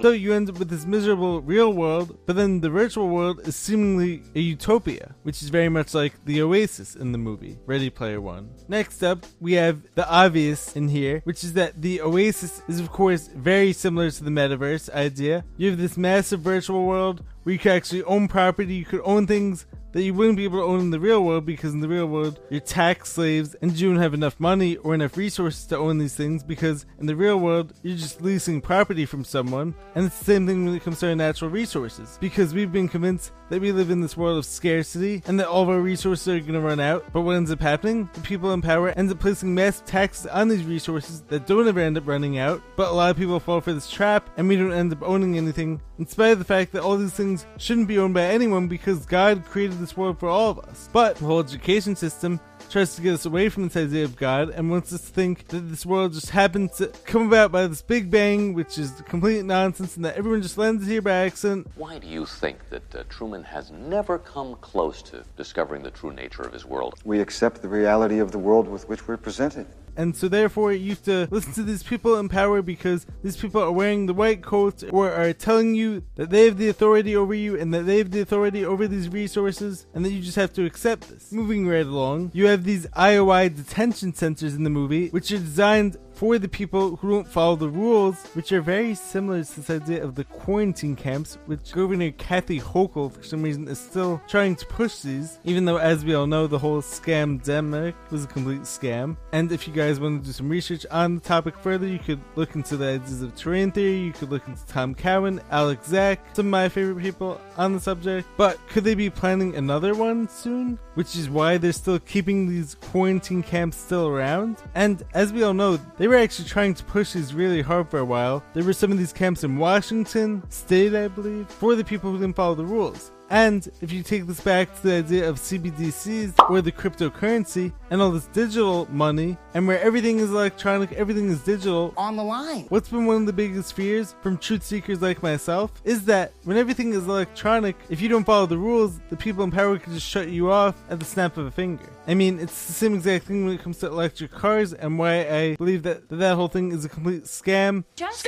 So 0.00 0.10
you 0.10 0.32
end 0.32 0.48
up 0.48 0.58
with 0.58 0.68
this 0.68 0.86
miserable 0.86 1.40
real 1.40 1.72
world, 1.72 2.18
but 2.24 2.36
then 2.36 2.60
the 2.60 2.70
virtual 2.70 3.08
world 3.08 3.40
is 3.46 3.56
seemingly 3.56 4.22
a 4.34 4.40
utopia, 4.40 5.14
which 5.22 5.42
is 5.42 5.48
very 5.48 5.68
much 5.68 5.94
like 5.94 6.24
the 6.24 6.40
Oasis 6.42 6.94
in 6.94 7.12
the 7.12 7.18
movie, 7.18 7.58
Ready 7.66 7.90
Player 7.90 8.20
One. 8.20 8.50
Next 8.68 9.02
up, 9.02 9.26
we 9.40 9.54
have 9.54 9.82
the 9.94 10.08
obvious 10.08 10.76
in 10.76 10.88
here, 10.88 11.20
which 11.24 11.42
is 11.42 11.54
that 11.54 11.82
the 11.82 12.00
Oasis 12.00 12.62
is 12.68 12.80
of 12.80 12.90
course 12.90 13.28
very 13.28 13.72
similar 13.72 14.10
to 14.10 14.24
the 14.24 14.30
metaverse 14.30 14.88
idea. 14.90 15.44
You 15.56 15.70
have 15.70 15.78
this 15.78 15.96
massive 15.96 16.40
virtual 16.40 16.84
world 16.84 17.24
where 17.42 17.52
you 17.52 17.58
can 17.58 17.72
actually 17.72 18.04
own 18.04 18.28
property, 18.28 18.74
you 18.74 18.84
could 18.84 19.02
own 19.04 19.26
things 19.26 19.66
that 19.92 20.02
you 20.02 20.14
wouldn't 20.14 20.36
be 20.36 20.44
able 20.44 20.58
to 20.58 20.64
own 20.64 20.80
in 20.80 20.90
the 20.90 21.00
real 21.00 21.22
world 21.22 21.46
because 21.46 21.72
in 21.72 21.80
the 21.80 21.88
real 21.88 22.06
world 22.06 22.40
you're 22.50 22.60
tax 22.60 23.12
slaves 23.12 23.54
and 23.62 23.78
you 23.78 23.88
don't 23.88 24.02
have 24.02 24.14
enough 24.14 24.38
money 24.38 24.76
or 24.76 24.94
enough 24.94 25.16
resources 25.16 25.66
to 25.66 25.76
own 25.76 25.98
these 25.98 26.14
things 26.14 26.42
because 26.42 26.86
in 26.98 27.06
the 27.06 27.16
real 27.16 27.38
world 27.38 27.72
you're 27.82 27.96
just 27.96 28.20
leasing 28.20 28.60
property 28.60 29.06
from 29.06 29.24
someone. 29.24 29.74
And 29.94 30.06
it's 30.06 30.18
the 30.18 30.24
same 30.24 30.46
thing 30.46 30.64
when 30.64 30.74
it 30.74 30.82
comes 30.82 31.00
to 31.00 31.08
our 31.08 31.14
natural 31.14 31.50
resources 31.50 32.18
because 32.20 32.54
we've 32.54 32.72
been 32.72 32.88
convinced 32.88 33.32
that 33.48 33.60
we 33.60 33.72
live 33.72 33.90
in 33.90 34.00
this 34.00 34.16
world 34.16 34.38
of 34.38 34.44
scarcity 34.44 35.22
and 35.26 35.40
that 35.40 35.48
all 35.48 35.62
of 35.62 35.68
our 35.70 35.80
resources 35.80 36.28
are 36.28 36.40
going 36.40 36.52
to 36.52 36.60
run 36.60 36.80
out. 36.80 37.04
But 37.12 37.22
what 37.22 37.36
ends 37.36 37.50
up 37.50 37.60
happening? 37.60 38.08
The 38.12 38.20
people 38.20 38.52
in 38.52 38.62
power 38.62 38.90
ends 38.90 39.12
up 39.12 39.20
placing 39.20 39.54
massive 39.54 39.86
taxes 39.86 40.26
on 40.26 40.48
these 40.48 40.64
resources 40.64 41.22
that 41.28 41.46
don't 41.46 41.66
ever 41.66 41.80
end 41.80 41.96
up 41.96 42.06
running 42.06 42.38
out. 42.38 42.62
But 42.76 42.90
a 42.90 42.94
lot 42.94 43.10
of 43.10 43.16
people 43.16 43.40
fall 43.40 43.60
for 43.60 43.72
this 43.72 43.90
trap 43.90 44.28
and 44.36 44.48
we 44.48 44.56
don't 44.56 44.72
end 44.72 44.92
up 44.92 45.02
owning 45.02 45.36
anything 45.36 45.80
in 45.98 46.06
spite 46.06 46.32
of 46.32 46.38
the 46.38 46.44
fact 46.44 46.72
that 46.72 46.82
all 46.82 46.96
these 46.96 47.12
things 47.12 47.46
shouldn't 47.56 47.88
be 47.88 47.98
owned 47.98 48.14
by 48.14 48.22
anyone 48.22 48.68
because 48.68 49.06
God 49.06 49.44
created 49.44 49.77
this 49.78 49.96
world 49.96 50.18
for 50.18 50.28
all 50.28 50.50
of 50.50 50.58
us. 50.60 50.88
But 50.92 51.16
the 51.16 51.24
whole 51.24 51.40
education 51.40 51.96
system 51.96 52.40
tries 52.70 52.94
to 52.96 53.02
get 53.02 53.14
us 53.14 53.24
away 53.24 53.48
from 53.48 53.64
this 53.64 53.76
idea 53.76 54.04
of 54.04 54.16
God 54.16 54.50
and 54.50 54.70
wants 54.70 54.92
us 54.92 55.00
to 55.02 55.06
think 55.06 55.48
that 55.48 55.60
this 55.60 55.86
world 55.86 56.12
just 56.12 56.30
happened 56.30 56.72
to 56.74 56.88
come 57.04 57.26
about 57.26 57.52
by 57.52 57.66
this 57.66 57.82
big 57.82 58.10
bang, 58.10 58.54
which 58.54 58.78
is 58.78 59.02
complete 59.06 59.44
nonsense, 59.44 59.96
and 59.96 60.04
that 60.04 60.16
everyone 60.16 60.42
just 60.42 60.58
landed 60.58 60.86
here 60.86 61.02
by 61.02 61.12
accident. 61.12 61.66
Why 61.76 61.98
do 61.98 62.06
you 62.06 62.26
think 62.26 62.68
that 62.70 62.94
uh, 62.94 63.04
Truman 63.08 63.44
has 63.44 63.70
never 63.70 64.18
come 64.18 64.56
close 64.56 65.02
to 65.02 65.24
discovering 65.36 65.82
the 65.82 65.90
true 65.90 66.12
nature 66.12 66.42
of 66.42 66.52
his 66.52 66.64
world? 66.64 66.94
We 67.04 67.20
accept 67.20 67.62
the 67.62 67.68
reality 67.68 68.18
of 68.18 68.32
the 68.32 68.38
world 68.38 68.68
with 68.68 68.88
which 68.88 69.08
we're 69.08 69.16
presented. 69.16 69.66
And 69.98 70.14
so, 70.16 70.28
therefore, 70.28 70.72
you 70.72 70.90
have 70.90 71.02
to 71.04 71.26
listen 71.28 71.52
to 71.54 71.64
these 71.64 71.82
people 71.82 72.18
in 72.18 72.28
power 72.28 72.62
because 72.62 73.04
these 73.24 73.36
people 73.36 73.60
are 73.60 73.72
wearing 73.72 74.06
the 74.06 74.14
white 74.14 74.42
coats 74.42 74.84
or 74.84 75.10
are 75.10 75.32
telling 75.32 75.74
you 75.74 76.04
that 76.14 76.30
they 76.30 76.44
have 76.44 76.56
the 76.56 76.68
authority 76.68 77.16
over 77.16 77.34
you 77.34 77.58
and 77.58 77.74
that 77.74 77.82
they 77.82 77.98
have 77.98 78.12
the 78.12 78.20
authority 78.20 78.64
over 78.64 78.86
these 78.86 79.08
resources 79.08 79.86
and 79.94 80.04
that 80.04 80.12
you 80.12 80.22
just 80.22 80.36
have 80.36 80.52
to 80.52 80.64
accept 80.64 81.08
this. 81.08 81.32
Moving 81.32 81.66
right 81.66 81.84
along, 81.84 82.30
have 82.48 82.64
these 82.64 82.86
IOI 82.88 83.54
detention 83.54 84.14
centers 84.14 84.54
in 84.54 84.64
the 84.64 84.70
movie, 84.70 85.08
which 85.08 85.32
are 85.32 85.38
designed 85.38 85.96
for 86.18 86.36
the 86.36 86.48
people 86.48 86.96
who 86.96 87.10
don't 87.10 87.28
follow 87.28 87.54
the 87.54 87.68
rules, 87.68 88.26
which 88.34 88.50
are 88.50 88.60
very 88.60 88.92
similar 88.92 89.44
to 89.44 89.60
this 89.60 89.70
idea 89.70 90.02
of 90.02 90.16
the 90.16 90.24
quarantine 90.24 90.96
camps, 90.96 91.38
which 91.46 91.72
Governor 91.72 92.10
Kathy 92.10 92.58
Hochul, 92.58 93.12
for 93.12 93.22
some 93.22 93.40
reason, 93.40 93.68
is 93.68 93.78
still 93.78 94.20
trying 94.26 94.56
to 94.56 94.66
push 94.66 94.98
these, 94.98 95.38
even 95.44 95.64
though, 95.64 95.76
as 95.76 96.04
we 96.04 96.14
all 96.14 96.26
know, 96.26 96.48
the 96.48 96.58
whole 96.58 96.82
scam 96.82 97.40
demic 97.44 97.94
was 98.10 98.24
a 98.24 98.26
complete 98.26 98.62
scam. 98.62 99.16
And 99.30 99.52
if 99.52 99.68
you 99.68 99.72
guys 99.72 100.00
want 100.00 100.22
to 100.22 100.26
do 100.26 100.32
some 100.32 100.48
research 100.48 100.84
on 100.90 101.14
the 101.14 101.20
topic 101.20 101.56
further, 101.56 101.86
you 101.86 102.00
could 102.00 102.20
look 102.34 102.56
into 102.56 102.76
the 102.76 102.94
ideas 102.94 103.22
of 103.22 103.36
terrain 103.36 103.70
theory, 103.70 103.98
you 103.98 104.12
could 104.12 104.30
look 104.30 104.46
into 104.48 104.66
Tom 104.66 104.96
Cowan, 104.96 105.40
Alec 105.52 105.84
Zeck, 105.84 106.18
some 106.32 106.46
of 106.46 106.50
my 106.50 106.68
favorite 106.68 107.00
people 107.00 107.40
on 107.56 107.74
the 107.74 107.80
subject. 107.80 108.26
But 108.36 108.58
could 108.70 108.82
they 108.82 108.96
be 108.96 109.08
planning 109.08 109.54
another 109.54 109.94
one 109.94 110.28
soon? 110.28 110.80
Which 110.94 111.14
is 111.14 111.30
why 111.30 111.58
they're 111.58 111.70
still 111.70 112.00
keeping 112.00 112.48
these 112.48 112.74
quarantine 112.74 113.44
camps 113.44 113.76
still 113.76 114.08
around. 114.08 114.56
And 114.74 115.04
as 115.14 115.32
we 115.32 115.44
all 115.44 115.54
know, 115.54 115.78
they 115.96 116.07
were 116.08 116.16
actually 116.16 116.48
trying 116.48 116.74
to 116.74 116.84
push 116.84 117.12
these 117.12 117.34
really 117.34 117.62
hard 117.62 117.88
for 117.88 117.98
a 117.98 118.04
while. 118.04 118.42
There 118.54 118.64
were 118.64 118.72
some 118.72 118.90
of 118.90 118.98
these 118.98 119.12
camps 119.12 119.44
in 119.44 119.56
Washington 119.56 120.42
State, 120.50 120.94
I 120.94 121.08
believe, 121.08 121.48
for 121.48 121.74
the 121.74 121.84
people 121.84 122.10
who 122.10 122.18
didn't 122.18 122.36
follow 122.36 122.54
the 122.54 122.64
rules. 122.64 123.12
And 123.30 123.68
if 123.82 123.92
you 123.92 124.02
take 124.02 124.26
this 124.26 124.40
back 124.40 124.74
to 124.76 124.82
the 124.82 124.94
idea 124.94 125.28
of 125.28 125.36
CBDCs 125.36 126.48
or 126.48 126.62
the 126.62 126.72
cryptocurrency 126.72 127.72
and 127.90 128.00
all 128.00 128.10
this 128.10 128.26
digital 128.26 128.86
money, 128.90 129.36
and 129.54 129.66
where 129.66 129.80
everything 129.80 130.18
is 130.18 130.30
electronic, 130.30 130.92
everything 130.92 131.28
is 131.28 131.40
digital, 131.42 131.92
On 131.96 132.16
the 132.16 132.24
line. 132.24 132.66
What's 132.68 132.88
been 132.88 133.06
one 133.06 133.16
of 133.16 133.26
the 133.26 133.32
biggest 133.32 133.74
fears 133.74 134.14
from 134.22 134.38
truth 134.38 134.62
seekers 134.62 135.02
like 135.02 135.22
myself 135.22 135.72
is 135.84 136.04
that 136.06 136.32
when 136.44 136.56
everything 136.56 136.92
is 136.92 137.06
electronic, 137.06 137.76
if 137.90 138.00
you 138.00 138.08
don't 138.08 138.24
follow 138.24 138.46
the 138.46 138.58
rules, 138.58 139.00
the 139.10 139.16
people 139.16 139.44
in 139.44 139.50
power 139.50 139.78
can 139.78 139.94
just 139.94 140.06
shut 140.06 140.28
you 140.28 140.50
off 140.50 140.74
at 140.88 140.98
the 140.98 141.04
snap 141.04 141.36
of 141.36 141.46
a 141.46 141.50
finger. 141.50 141.88
I 142.06 142.14
mean, 142.14 142.38
it's 142.38 142.66
the 142.66 142.72
same 142.72 142.94
exact 142.94 143.26
thing 143.26 143.44
when 143.44 143.54
it 143.54 143.62
comes 143.62 143.78
to 143.78 143.86
electric 143.86 144.30
cars, 144.30 144.72
and 144.72 144.98
why 144.98 145.28
I 145.28 145.56
believe 145.56 145.82
that 145.82 146.08
that 146.08 146.34
whole 146.36 146.48
thing 146.48 146.72
is 146.72 146.84
a 146.84 146.88
complete 146.88 147.24
scam. 147.24 147.84
Just 147.96 148.26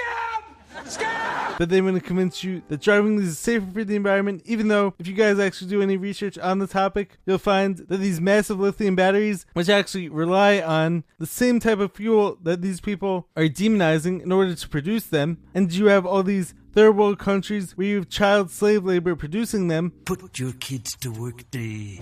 But 1.58 1.68
they 1.68 1.82
want 1.82 1.96
to 1.96 2.00
convince 2.00 2.42
you 2.42 2.62
that 2.68 2.80
driving 2.80 3.18
is 3.20 3.38
safer 3.38 3.66
for 3.70 3.84
the 3.84 3.94
environment, 3.94 4.42
even 4.46 4.68
though 4.68 4.94
if 4.98 5.06
you 5.06 5.12
guys 5.12 5.38
actually 5.38 5.68
do 5.68 5.82
any 5.82 5.98
research 5.98 6.38
on 6.38 6.58
the 6.58 6.66
topic, 6.66 7.18
you'll 7.26 7.36
find 7.36 7.76
that 7.76 7.98
these 7.98 8.18
massive 8.18 8.58
lithium 8.58 8.96
batteries, 8.96 9.44
which 9.52 9.68
actually 9.68 10.08
rely 10.08 10.60
on 10.60 11.04
the 11.18 11.26
same 11.26 11.60
type 11.60 11.78
of 11.78 11.92
fuel 11.92 12.38
that 12.42 12.62
these 12.62 12.80
people 12.80 13.28
are 13.36 13.44
demonizing 13.44 14.22
in 14.22 14.32
order 14.32 14.54
to 14.54 14.68
produce 14.68 15.04
them, 15.04 15.38
and 15.54 15.70
you 15.70 15.86
have 15.86 16.06
all 16.06 16.22
these 16.22 16.54
third 16.72 16.92
world 16.92 17.18
countries 17.18 17.76
where 17.76 17.86
you 17.86 17.96
have 17.96 18.08
child 18.08 18.50
slave 18.50 18.84
labor 18.84 19.14
producing 19.14 19.68
them, 19.68 19.92
Put 20.06 20.38
your 20.38 20.52
kids 20.52 20.96
to 20.96 21.10
work 21.10 21.50
day. 21.50 21.98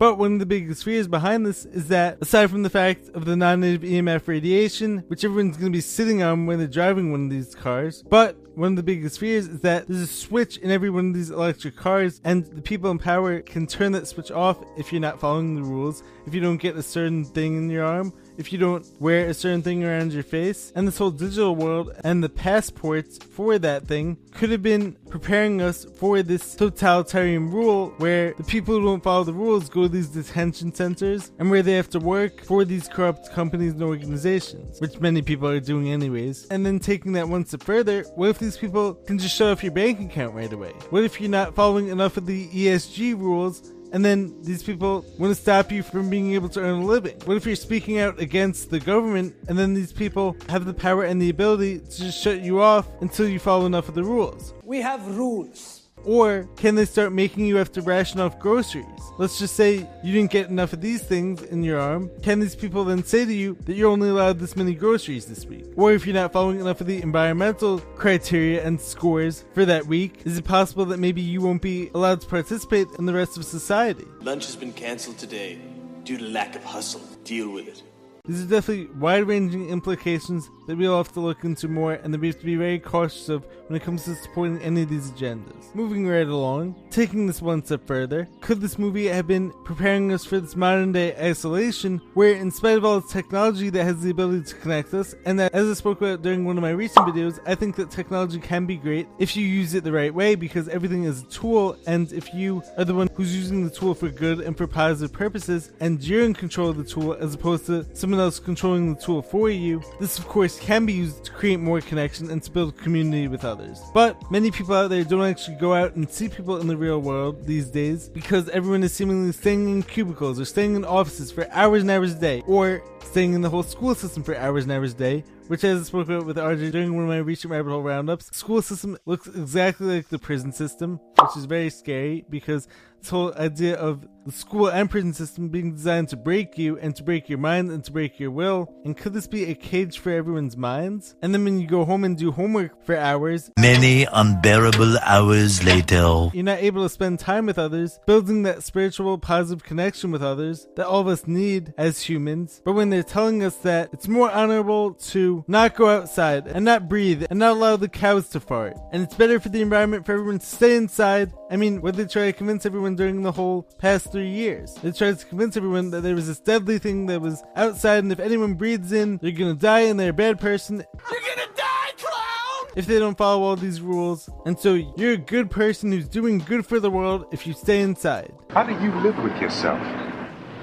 But 0.00 0.16
one 0.16 0.32
of 0.32 0.38
the 0.38 0.46
biggest 0.46 0.82
fears 0.82 1.06
behind 1.06 1.44
this 1.44 1.66
is 1.66 1.88
that, 1.88 2.16
aside 2.22 2.48
from 2.48 2.62
the 2.62 2.70
fact 2.70 3.10
of 3.10 3.26
the 3.26 3.36
non 3.36 3.60
native 3.60 3.82
EMF 3.82 4.26
radiation, 4.28 5.04
which 5.08 5.26
everyone's 5.26 5.58
going 5.58 5.70
to 5.70 5.76
be 5.76 5.82
sitting 5.82 6.22
on 6.22 6.46
when 6.46 6.56
they're 6.56 6.66
driving 6.66 7.12
one 7.12 7.24
of 7.24 7.30
these 7.30 7.54
cars, 7.54 8.02
but 8.08 8.34
one 8.56 8.72
of 8.72 8.76
the 8.76 8.82
biggest 8.82 9.20
fears 9.20 9.46
is 9.46 9.60
that 9.60 9.88
there's 9.88 10.00
a 10.00 10.06
switch 10.06 10.56
in 10.56 10.70
every 10.70 10.88
one 10.88 11.08
of 11.08 11.14
these 11.14 11.28
electric 11.28 11.76
cars, 11.76 12.22
and 12.24 12.46
the 12.46 12.62
people 12.62 12.90
in 12.90 12.98
power 12.98 13.42
can 13.42 13.66
turn 13.66 13.92
that 13.92 14.08
switch 14.08 14.30
off 14.30 14.56
if 14.78 14.90
you're 14.90 15.02
not 15.02 15.20
following 15.20 15.54
the 15.54 15.62
rules, 15.62 16.02
if 16.26 16.34
you 16.34 16.40
don't 16.40 16.56
get 16.56 16.76
a 16.76 16.82
certain 16.82 17.22
thing 17.22 17.58
in 17.58 17.68
your 17.68 17.84
arm, 17.84 18.10
if 18.40 18.52
you 18.54 18.58
don't 18.58 18.86
wear 18.98 19.28
a 19.28 19.34
certain 19.34 19.62
thing 19.62 19.84
around 19.84 20.14
your 20.14 20.22
face. 20.22 20.72
And 20.74 20.88
this 20.88 20.96
whole 20.96 21.10
digital 21.10 21.54
world 21.54 21.92
and 22.02 22.24
the 22.24 22.28
passports 22.30 23.18
for 23.18 23.58
that 23.58 23.86
thing 23.86 24.16
could 24.32 24.50
have 24.50 24.62
been 24.62 24.96
preparing 25.10 25.60
us 25.60 25.84
for 25.84 26.22
this 26.22 26.54
totalitarian 26.54 27.50
rule 27.50 27.90
where 27.98 28.32
the 28.32 28.44
people 28.44 28.74
who 28.74 28.86
don't 28.86 29.02
follow 29.02 29.24
the 29.24 29.34
rules 29.34 29.68
go 29.68 29.82
to 29.82 29.88
these 29.88 30.08
detention 30.08 30.74
centers 30.74 31.32
and 31.38 31.50
where 31.50 31.62
they 31.62 31.74
have 31.74 31.90
to 31.90 31.98
work 31.98 32.42
for 32.44 32.64
these 32.64 32.88
corrupt 32.88 33.30
companies 33.32 33.72
and 33.74 33.82
organizations, 33.82 34.80
which 34.80 34.98
many 35.00 35.20
people 35.20 35.46
are 35.46 35.60
doing 35.60 35.90
anyways. 35.90 36.46
And 36.46 36.64
then 36.64 36.78
taking 36.78 37.12
that 37.12 37.28
one 37.28 37.44
step 37.44 37.62
further, 37.62 38.04
what 38.14 38.30
if 38.30 38.38
these 38.38 38.56
people 38.56 38.94
can 38.94 39.18
just 39.18 39.36
shut 39.36 39.48
off 39.52 39.62
your 39.62 39.72
bank 39.72 40.00
account 40.00 40.34
right 40.34 40.52
away? 40.52 40.72
What 40.88 41.04
if 41.04 41.20
you're 41.20 41.28
not 41.28 41.54
following 41.54 41.88
enough 41.88 42.16
of 42.16 42.24
the 42.24 42.48
ESG 42.48 43.18
rules 43.18 43.70
and 43.92 44.04
then 44.04 44.42
these 44.42 44.62
people 44.62 45.04
want 45.18 45.34
to 45.34 45.40
stop 45.40 45.72
you 45.72 45.82
from 45.82 46.10
being 46.10 46.32
able 46.32 46.48
to 46.50 46.60
earn 46.60 46.82
a 46.82 46.84
living. 46.84 47.18
What 47.24 47.36
if 47.36 47.46
you're 47.46 47.56
speaking 47.56 47.98
out 47.98 48.18
against 48.20 48.70
the 48.70 48.80
government 48.80 49.34
and 49.48 49.58
then 49.58 49.74
these 49.74 49.92
people 49.92 50.36
have 50.48 50.64
the 50.64 50.74
power 50.74 51.04
and 51.04 51.20
the 51.20 51.30
ability 51.30 51.80
to 51.80 51.98
just 51.98 52.22
shut 52.22 52.40
you 52.40 52.60
off 52.60 52.88
until 53.00 53.28
you 53.28 53.38
follow 53.38 53.66
enough 53.66 53.88
of 53.88 53.94
the 53.94 54.04
rules? 54.04 54.54
We 54.64 54.80
have 54.80 55.06
rules. 55.16 55.79
Or 56.04 56.48
can 56.56 56.74
they 56.74 56.84
start 56.84 57.12
making 57.12 57.46
you 57.46 57.56
have 57.56 57.72
to 57.72 57.82
ration 57.82 58.20
off 58.20 58.38
groceries? 58.38 58.86
Let's 59.18 59.38
just 59.38 59.54
say 59.54 59.88
you 60.02 60.12
didn't 60.12 60.30
get 60.30 60.48
enough 60.48 60.72
of 60.72 60.80
these 60.80 61.02
things 61.02 61.42
in 61.42 61.62
your 61.62 61.78
arm. 61.78 62.10
Can 62.22 62.40
these 62.40 62.56
people 62.56 62.84
then 62.84 63.04
say 63.04 63.24
to 63.24 63.32
you 63.32 63.56
that 63.66 63.74
you're 63.74 63.90
only 63.90 64.08
allowed 64.08 64.38
this 64.38 64.56
many 64.56 64.74
groceries 64.74 65.26
this 65.26 65.44
week? 65.44 65.66
Or 65.76 65.92
if 65.92 66.06
you're 66.06 66.14
not 66.14 66.32
following 66.32 66.60
enough 66.60 66.80
of 66.80 66.86
the 66.86 67.02
environmental 67.02 67.80
criteria 67.96 68.64
and 68.64 68.80
scores 68.80 69.44
for 69.54 69.64
that 69.64 69.86
week, 69.86 70.22
is 70.24 70.38
it 70.38 70.44
possible 70.44 70.84
that 70.86 70.98
maybe 70.98 71.20
you 71.20 71.40
won't 71.40 71.62
be 71.62 71.90
allowed 71.94 72.20
to 72.22 72.26
participate 72.26 72.86
in 72.98 73.06
the 73.06 73.14
rest 73.14 73.36
of 73.36 73.44
society? 73.44 74.06
Lunch 74.20 74.46
has 74.46 74.56
been 74.56 74.72
cancelled 74.72 75.18
today 75.18 75.60
due 76.04 76.16
to 76.16 76.24
lack 76.24 76.56
of 76.56 76.64
hustle. 76.64 77.02
Deal 77.24 77.50
with 77.50 77.68
it. 77.68 77.82
These 78.26 78.44
are 78.44 78.48
definitely 78.48 78.86
wide 78.96 79.24
ranging 79.24 79.70
implications 79.70 80.50
that 80.66 80.76
we'll 80.76 80.96
have 80.96 81.12
to 81.12 81.20
look 81.20 81.42
into 81.42 81.68
more 81.68 81.94
and 81.94 82.12
that 82.12 82.20
we 82.20 82.28
have 82.28 82.38
to 82.38 82.44
be 82.44 82.54
very 82.54 82.78
cautious 82.78 83.28
of 83.28 83.46
when 83.70 83.76
it 83.76 83.84
comes 83.84 84.02
to 84.02 84.16
supporting 84.16 84.60
any 84.62 84.82
of 84.82 84.88
these 84.88 85.12
agendas. 85.12 85.72
Moving 85.76 86.04
right 86.04 86.26
along, 86.26 86.74
taking 86.90 87.28
this 87.28 87.40
one 87.40 87.64
step 87.64 87.86
further, 87.86 88.28
could 88.40 88.60
this 88.60 88.80
movie 88.80 89.06
have 89.06 89.28
been 89.28 89.52
preparing 89.64 90.12
us 90.12 90.24
for 90.24 90.40
this 90.40 90.56
modern 90.56 90.90
day 90.90 91.14
isolation 91.16 91.98
where, 92.14 92.34
in 92.34 92.50
spite 92.50 92.76
of 92.76 92.84
all 92.84 92.98
its 92.98 93.12
technology 93.12 93.70
that 93.70 93.84
has 93.84 94.02
the 94.02 94.10
ability 94.10 94.42
to 94.42 94.56
connect 94.56 94.92
us, 94.92 95.14
and 95.24 95.38
that, 95.38 95.54
as 95.54 95.70
I 95.70 95.74
spoke 95.74 96.00
about 96.00 96.20
during 96.20 96.44
one 96.44 96.58
of 96.58 96.62
my 96.62 96.70
recent 96.70 97.06
videos, 97.06 97.38
I 97.46 97.54
think 97.54 97.76
that 97.76 97.92
technology 97.92 98.40
can 98.40 98.66
be 98.66 98.76
great 98.76 99.06
if 99.20 99.36
you 99.36 99.46
use 99.46 99.72
it 99.74 99.84
the 99.84 99.92
right 99.92 100.12
way 100.12 100.34
because 100.34 100.68
everything 100.68 101.04
is 101.04 101.22
a 101.22 101.26
tool, 101.26 101.76
and 101.86 102.12
if 102.12 102.34
you 102.34 102.64
are 102.76 102.84
the 102.84 102.94
one 102.94 103.08
who's 103.14 103.36
using 103.36 103.62
the 103.62 103.70
tool 103.70 103.94
for 103.94 104.08
good 104.08 104.40
and 104.40 104.58
for 104.58 104.66
positive 104.66 105.12
purposes, 105.12 105.70
and 105.78 106.02
you're 106.02 106.24
in 106.24 106.34
control 106.34 106.70
of 106.70 106.76
the 106.76 106.82
tool 106.82 107.12
as 107.20 107.34
opposed 107.34 107.66
to 107.66 107.86
someone 107.94 108.18
else 108.18 108.40
controlling 108.40 108.92
the 108.92 109.00
tool 109.00 109.22
for 109.22 109.48
you, 109.48 109.80
this 110.00 110.18
of 110.18 110.26
course 110.26 110.58
can 110.58 110.84
be 110.84 110.92
used 110.92 111.22
to 111.22 111.30
create 111.30 111.60
more 111.60 111.80
connection 111.80 112.32
and 112.32 112.42
to 112.42 112.50
build 112.50 112.76
community 112.76 113.28
with 113.28 113.44
others. 113.44 113.59
But 113.92 114.30
many 114.30 114.50
people 114.50 114.74
out 114.74 114.88
there 114.88 115.04
don't 115.04 115.22
actually 115.22 115.56
go 115.56 115.74
out 115.74 115.94
and 115.96 116.08
see 116.08 116.28
people 116.28 116.60
in 116.60 116.66
the 116.66 116.76
real 116.76 117.00
world 117.00 117.46
these 117.46 117.68
days 117.68 118.08
because 118.08 118.48
everyone 118.50 118.82
is 118.82 118.92
seemingly 118.92 119.32
staying 119.32 119.68
in 119.68 119.82
cubicles 119.82 120.40
or 120.40 120.44
staying 120.44 120.76
in 120.76 120.84
offices 120.84 121.30
for 121.30 121.48
hours 121.50 121.82
and 121.82 121.90
hours 121.90 122.12
a 122.12 122.18
day, 122.18 122.42
or 122.46 122.82
staying 123.04 123.34
in 123.34 123.40
the 123.40 123.50
whole 123.50 123.62
school 123.62 123.94
system 123.94 124.22
for 124.22 124.36
hours 124.36 124.64
and 124.64 124.72
hours 124.72 124.92
a 124.92 124.96
day, 124.96 125.24
which 125.48 125.64
as 125.64 125.80
I 125.80 125.84
spoke 125.84 126.08
about 126.08 126.26
with 126.26 126.36
RJ 126.36 126.70
during 126.70 126.94
one 126.94 127.04
of 127.04 127.10
my 127.10 127.18
recent 127.18 127.50
rabbit 127.50 127.70
hole 127.70 127.82
roundups, 127.82 128.36
school 128.36 128.62
system 128.62 128.96
looks 129.04 129.26
exactly 129.26 129.96
like 129.96 130.08
the 130.08 130.18
prison 130.18 130.52
system, 130.52 131.00
which 131.22 131.36
is 131.36 131.44
very 131.44 131.70
scary 131.70 132.24
because 132.28 132.68
this 133.00 133.08
whole 133.10 133.32
idea 133.34 133.76
of 133.76 134.06
the 134.26 134.32
school 134.32 134.68
and 134.68 134.90
prison 134.90 135.14
system 135.14 135.48
being 135.48 135.72
designed 135.72 136.06
to 136.10 136.16
break 136.16 136.58
you 136.58 136.78
and 136.78 136.94
to 136.94 137.02
break 137.02 137.30
your 137.30 137.38
mind 137.38 137.70
and 137.70 137.82
to 137.82 137.90
break 137.90 138.20
your 138.20 138.30
will. 138.30 138.70
And 138.84 138.94
could 138.94 139.14
this 139.14 139.26
be 139.26 139.44
a 139.44 139.54
cage 139.54 139.98
for 139.98 140.10
everyone's 140.10 140.58
minds? 140.58 141.14
And 141.22 141.32
then 141.32 141.42
when 141.42 141.58
you 141.58 141.66
go 141.66 141.86
home 141.86 142.04
and 142.04 142.18
do 142.18 142.30
homework 142.30 142.84
for 142.84 142.94
hours, 142.94 143.50
Many 143.58 144.04
unbearable 144.12 144.98
hours 144.98 145.64
later. 145.64 146.28
you're 146.34 146.42
not 146.44 146.58
able 146.58 146.82
to 146.82 146.90
spend 146.90 147.18
time 147.18 147.46
with 147.46 147.58
others, 147.58 147.98
building 148.06 148.42
that 148.42 148.62
spiritual 148.62 149.16
positive 149.16 149.64
connection 149.64 150.10
with 150.10 150.22
others 150.22 150.68
that 150.76 150.86
all 150.86 151.00
of 151.00 151.08
us 151.08 151.26
need 151.26 151.72
as 151.78 152.02
humans. 152.02 152.60
But 152.62 152.74
when 152.74 152.90
they're 152.90 153.02
telling 153.02 153.42
us 153.42 153.56
that 153.56 153.88
it's 153.94 154.08
more 154.08 154.30
honorable 154.30 154.92
to 155.12 155.42
not 155.48 155.74
go 155.74 155.88
outside 155.88 156.46
and 156.46 156.66
not 156.66 156.90
breathe 156.90 157.24
and 157.30 157.38
not 157.38 157.52
allow 157.52 157.76
the 157.76 157.88
cows 157.88 158.28
to 158.30 158.40
fart, 158.40 158.76
and 158.92 159.02
it's 159.02 159.14
better 159.14 159.40
for 159.40 159.48
the 159.48 159.62
environment 159.62 160.04
for 160.04 160.12
everyone 160.12 160.40
to 160.40 160.46
stay 160.46 160.76
inside. 160.76 161.09
I 161.50 161.56
mean, 161.56 161.80
what 161.82 161.96
they 161.96 162.04
try 162.04 162.26
to 162.26 162.32
convince 162.32 162.64
everyone 162.66 162.96
during 162.96 163.22
the 163.22 163.32
whole 163.32 163.62
past 163.78 164.12
three 164.12 164.30
years? 164.30 164.74
They 164.74 164.92
tried 164.92 165.18
to 165.18 165.26
convince 165.26 165.56
everyone 165.56 165.90
that 165.90 166.02
there 166.02 166.14
was 166.14 166.26
this 166.26 166.40
deadly 166.40 166.78
thing 166.78 167.06
that 167.06 167.20
was 167.20 167.42
outside, 167.56 167.98
and 168.04 168.12
if 168.12 168.20
anyone 168.20 168.54
breathes 168.54 168.92
in, 168.92 169.18
they're 169.18 169.30
gonna 169.32 169.54
die 169.54 169.80
and 169.80 169.98
they're 169.98 170.10
a 170.10 170.12
bad 170.12 170.40
person. 170.40 170.76
You're 170.76 171.20
gonna 171.20 171.52
die, 171.56 171.90
clown! 171.96 172.70
if 172.76 172.86
they 172.86 172.98
don't 172.98 173.18
follow 173.18 173.42
all 173.42 173.56
these 173.56 173.80
rules. 173.80 174.28
And 174.46 174.58
so 174.58 174.74
you're 174.74 175.12
a 175.12 175.18
good 175.18 175.50
person 175.50 175.92
who's 175.92 176.08
doing 176.08 176.38
good 176.38 176.66
for 176.66 176.80
the 176.80 176.90
world 176.90 177.26
if 177.32 177.46
you 177.46 177.52
stay 177.52 177.80
inside. 177.80 178.32
How 178.50 178.62
do 178.62 178.72
you 178.82 178.92
live 179.00 179.18
with 179.18 179.36
yourself? 179.40 179.80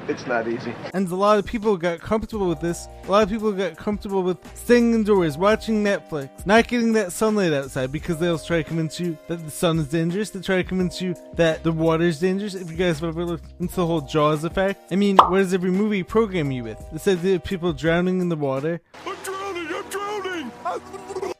It's 0.07 0.25
not 0.25 0.47
easy. 0.47 0.73
And 0.93 1.07
a 1.09 1.15
lot 1.15 1.37
of 1.37 1.45
people 1.45 1.75
got 1.75 1.99
comfortable 1.99 2.47
with 2.47 2.61
this. 2.61 2.87
A 3.05 3.11
lot 3.11 3.23
of 3.23 3.29
people 3.29 3.51
got 3.51 3.75
comfortable 3.75 4.23
with 4.23 4.37
staying 4.55 4.93
indoors, 4.93 5.37
watching 5.37 5.83
Netflix, 5.83 6.29
not 6.45 6.67
getting 6.67 6.93
that 6.93 7.11
sunlight 7.11 7.51
outside 7.51 7.91
because 7.91 8.17
they'll 8.17 8.39
try 8.39 8.57
to 8.57 8.63
convince 8.63 8.99
you 8.99 9.17
that 9.27 9.43
the 9.43 9.51
sun 9.51 9.79
is 9.79 9.87
dangerous. 9.87 10.29
They 10.29 10.39
try 10.39 10.57
to 10.57 10.63
convince 10.63 11.01
you 11.01 11.13
that 11.33 11.63
the 11.63 11.71
water 11.71 12.05
is 12.05 12.19
dangerous. 12.19 12.55
If 12.55 12.71
you 12.71 12.77
guys 12.77 12.99
have 12.99 13.09
ever 13.09 13.25
looked 13.25 13.53
into 13.59 13.75
the 13.75 13.85
whole 13.85 14.01
Jaws 14.01 14.43
effect, 14.43 14.91
I 14.91 14.95
mean, 14.95 15.17
what 15.17 15.39
does 15.39 15.53
every 15.53 15.71
movie 15.71 16.03
program 16.03 16.51
you 16.51 16.63
with? 16.63 16.81
This 16.91 17.07
idea 17.07 17.35
of 17.35 17.43
people 17.43 17.73
drowning 17.73 18.21
in 18.21 18.29
the 18.29 18.35
water. 18.37 18.81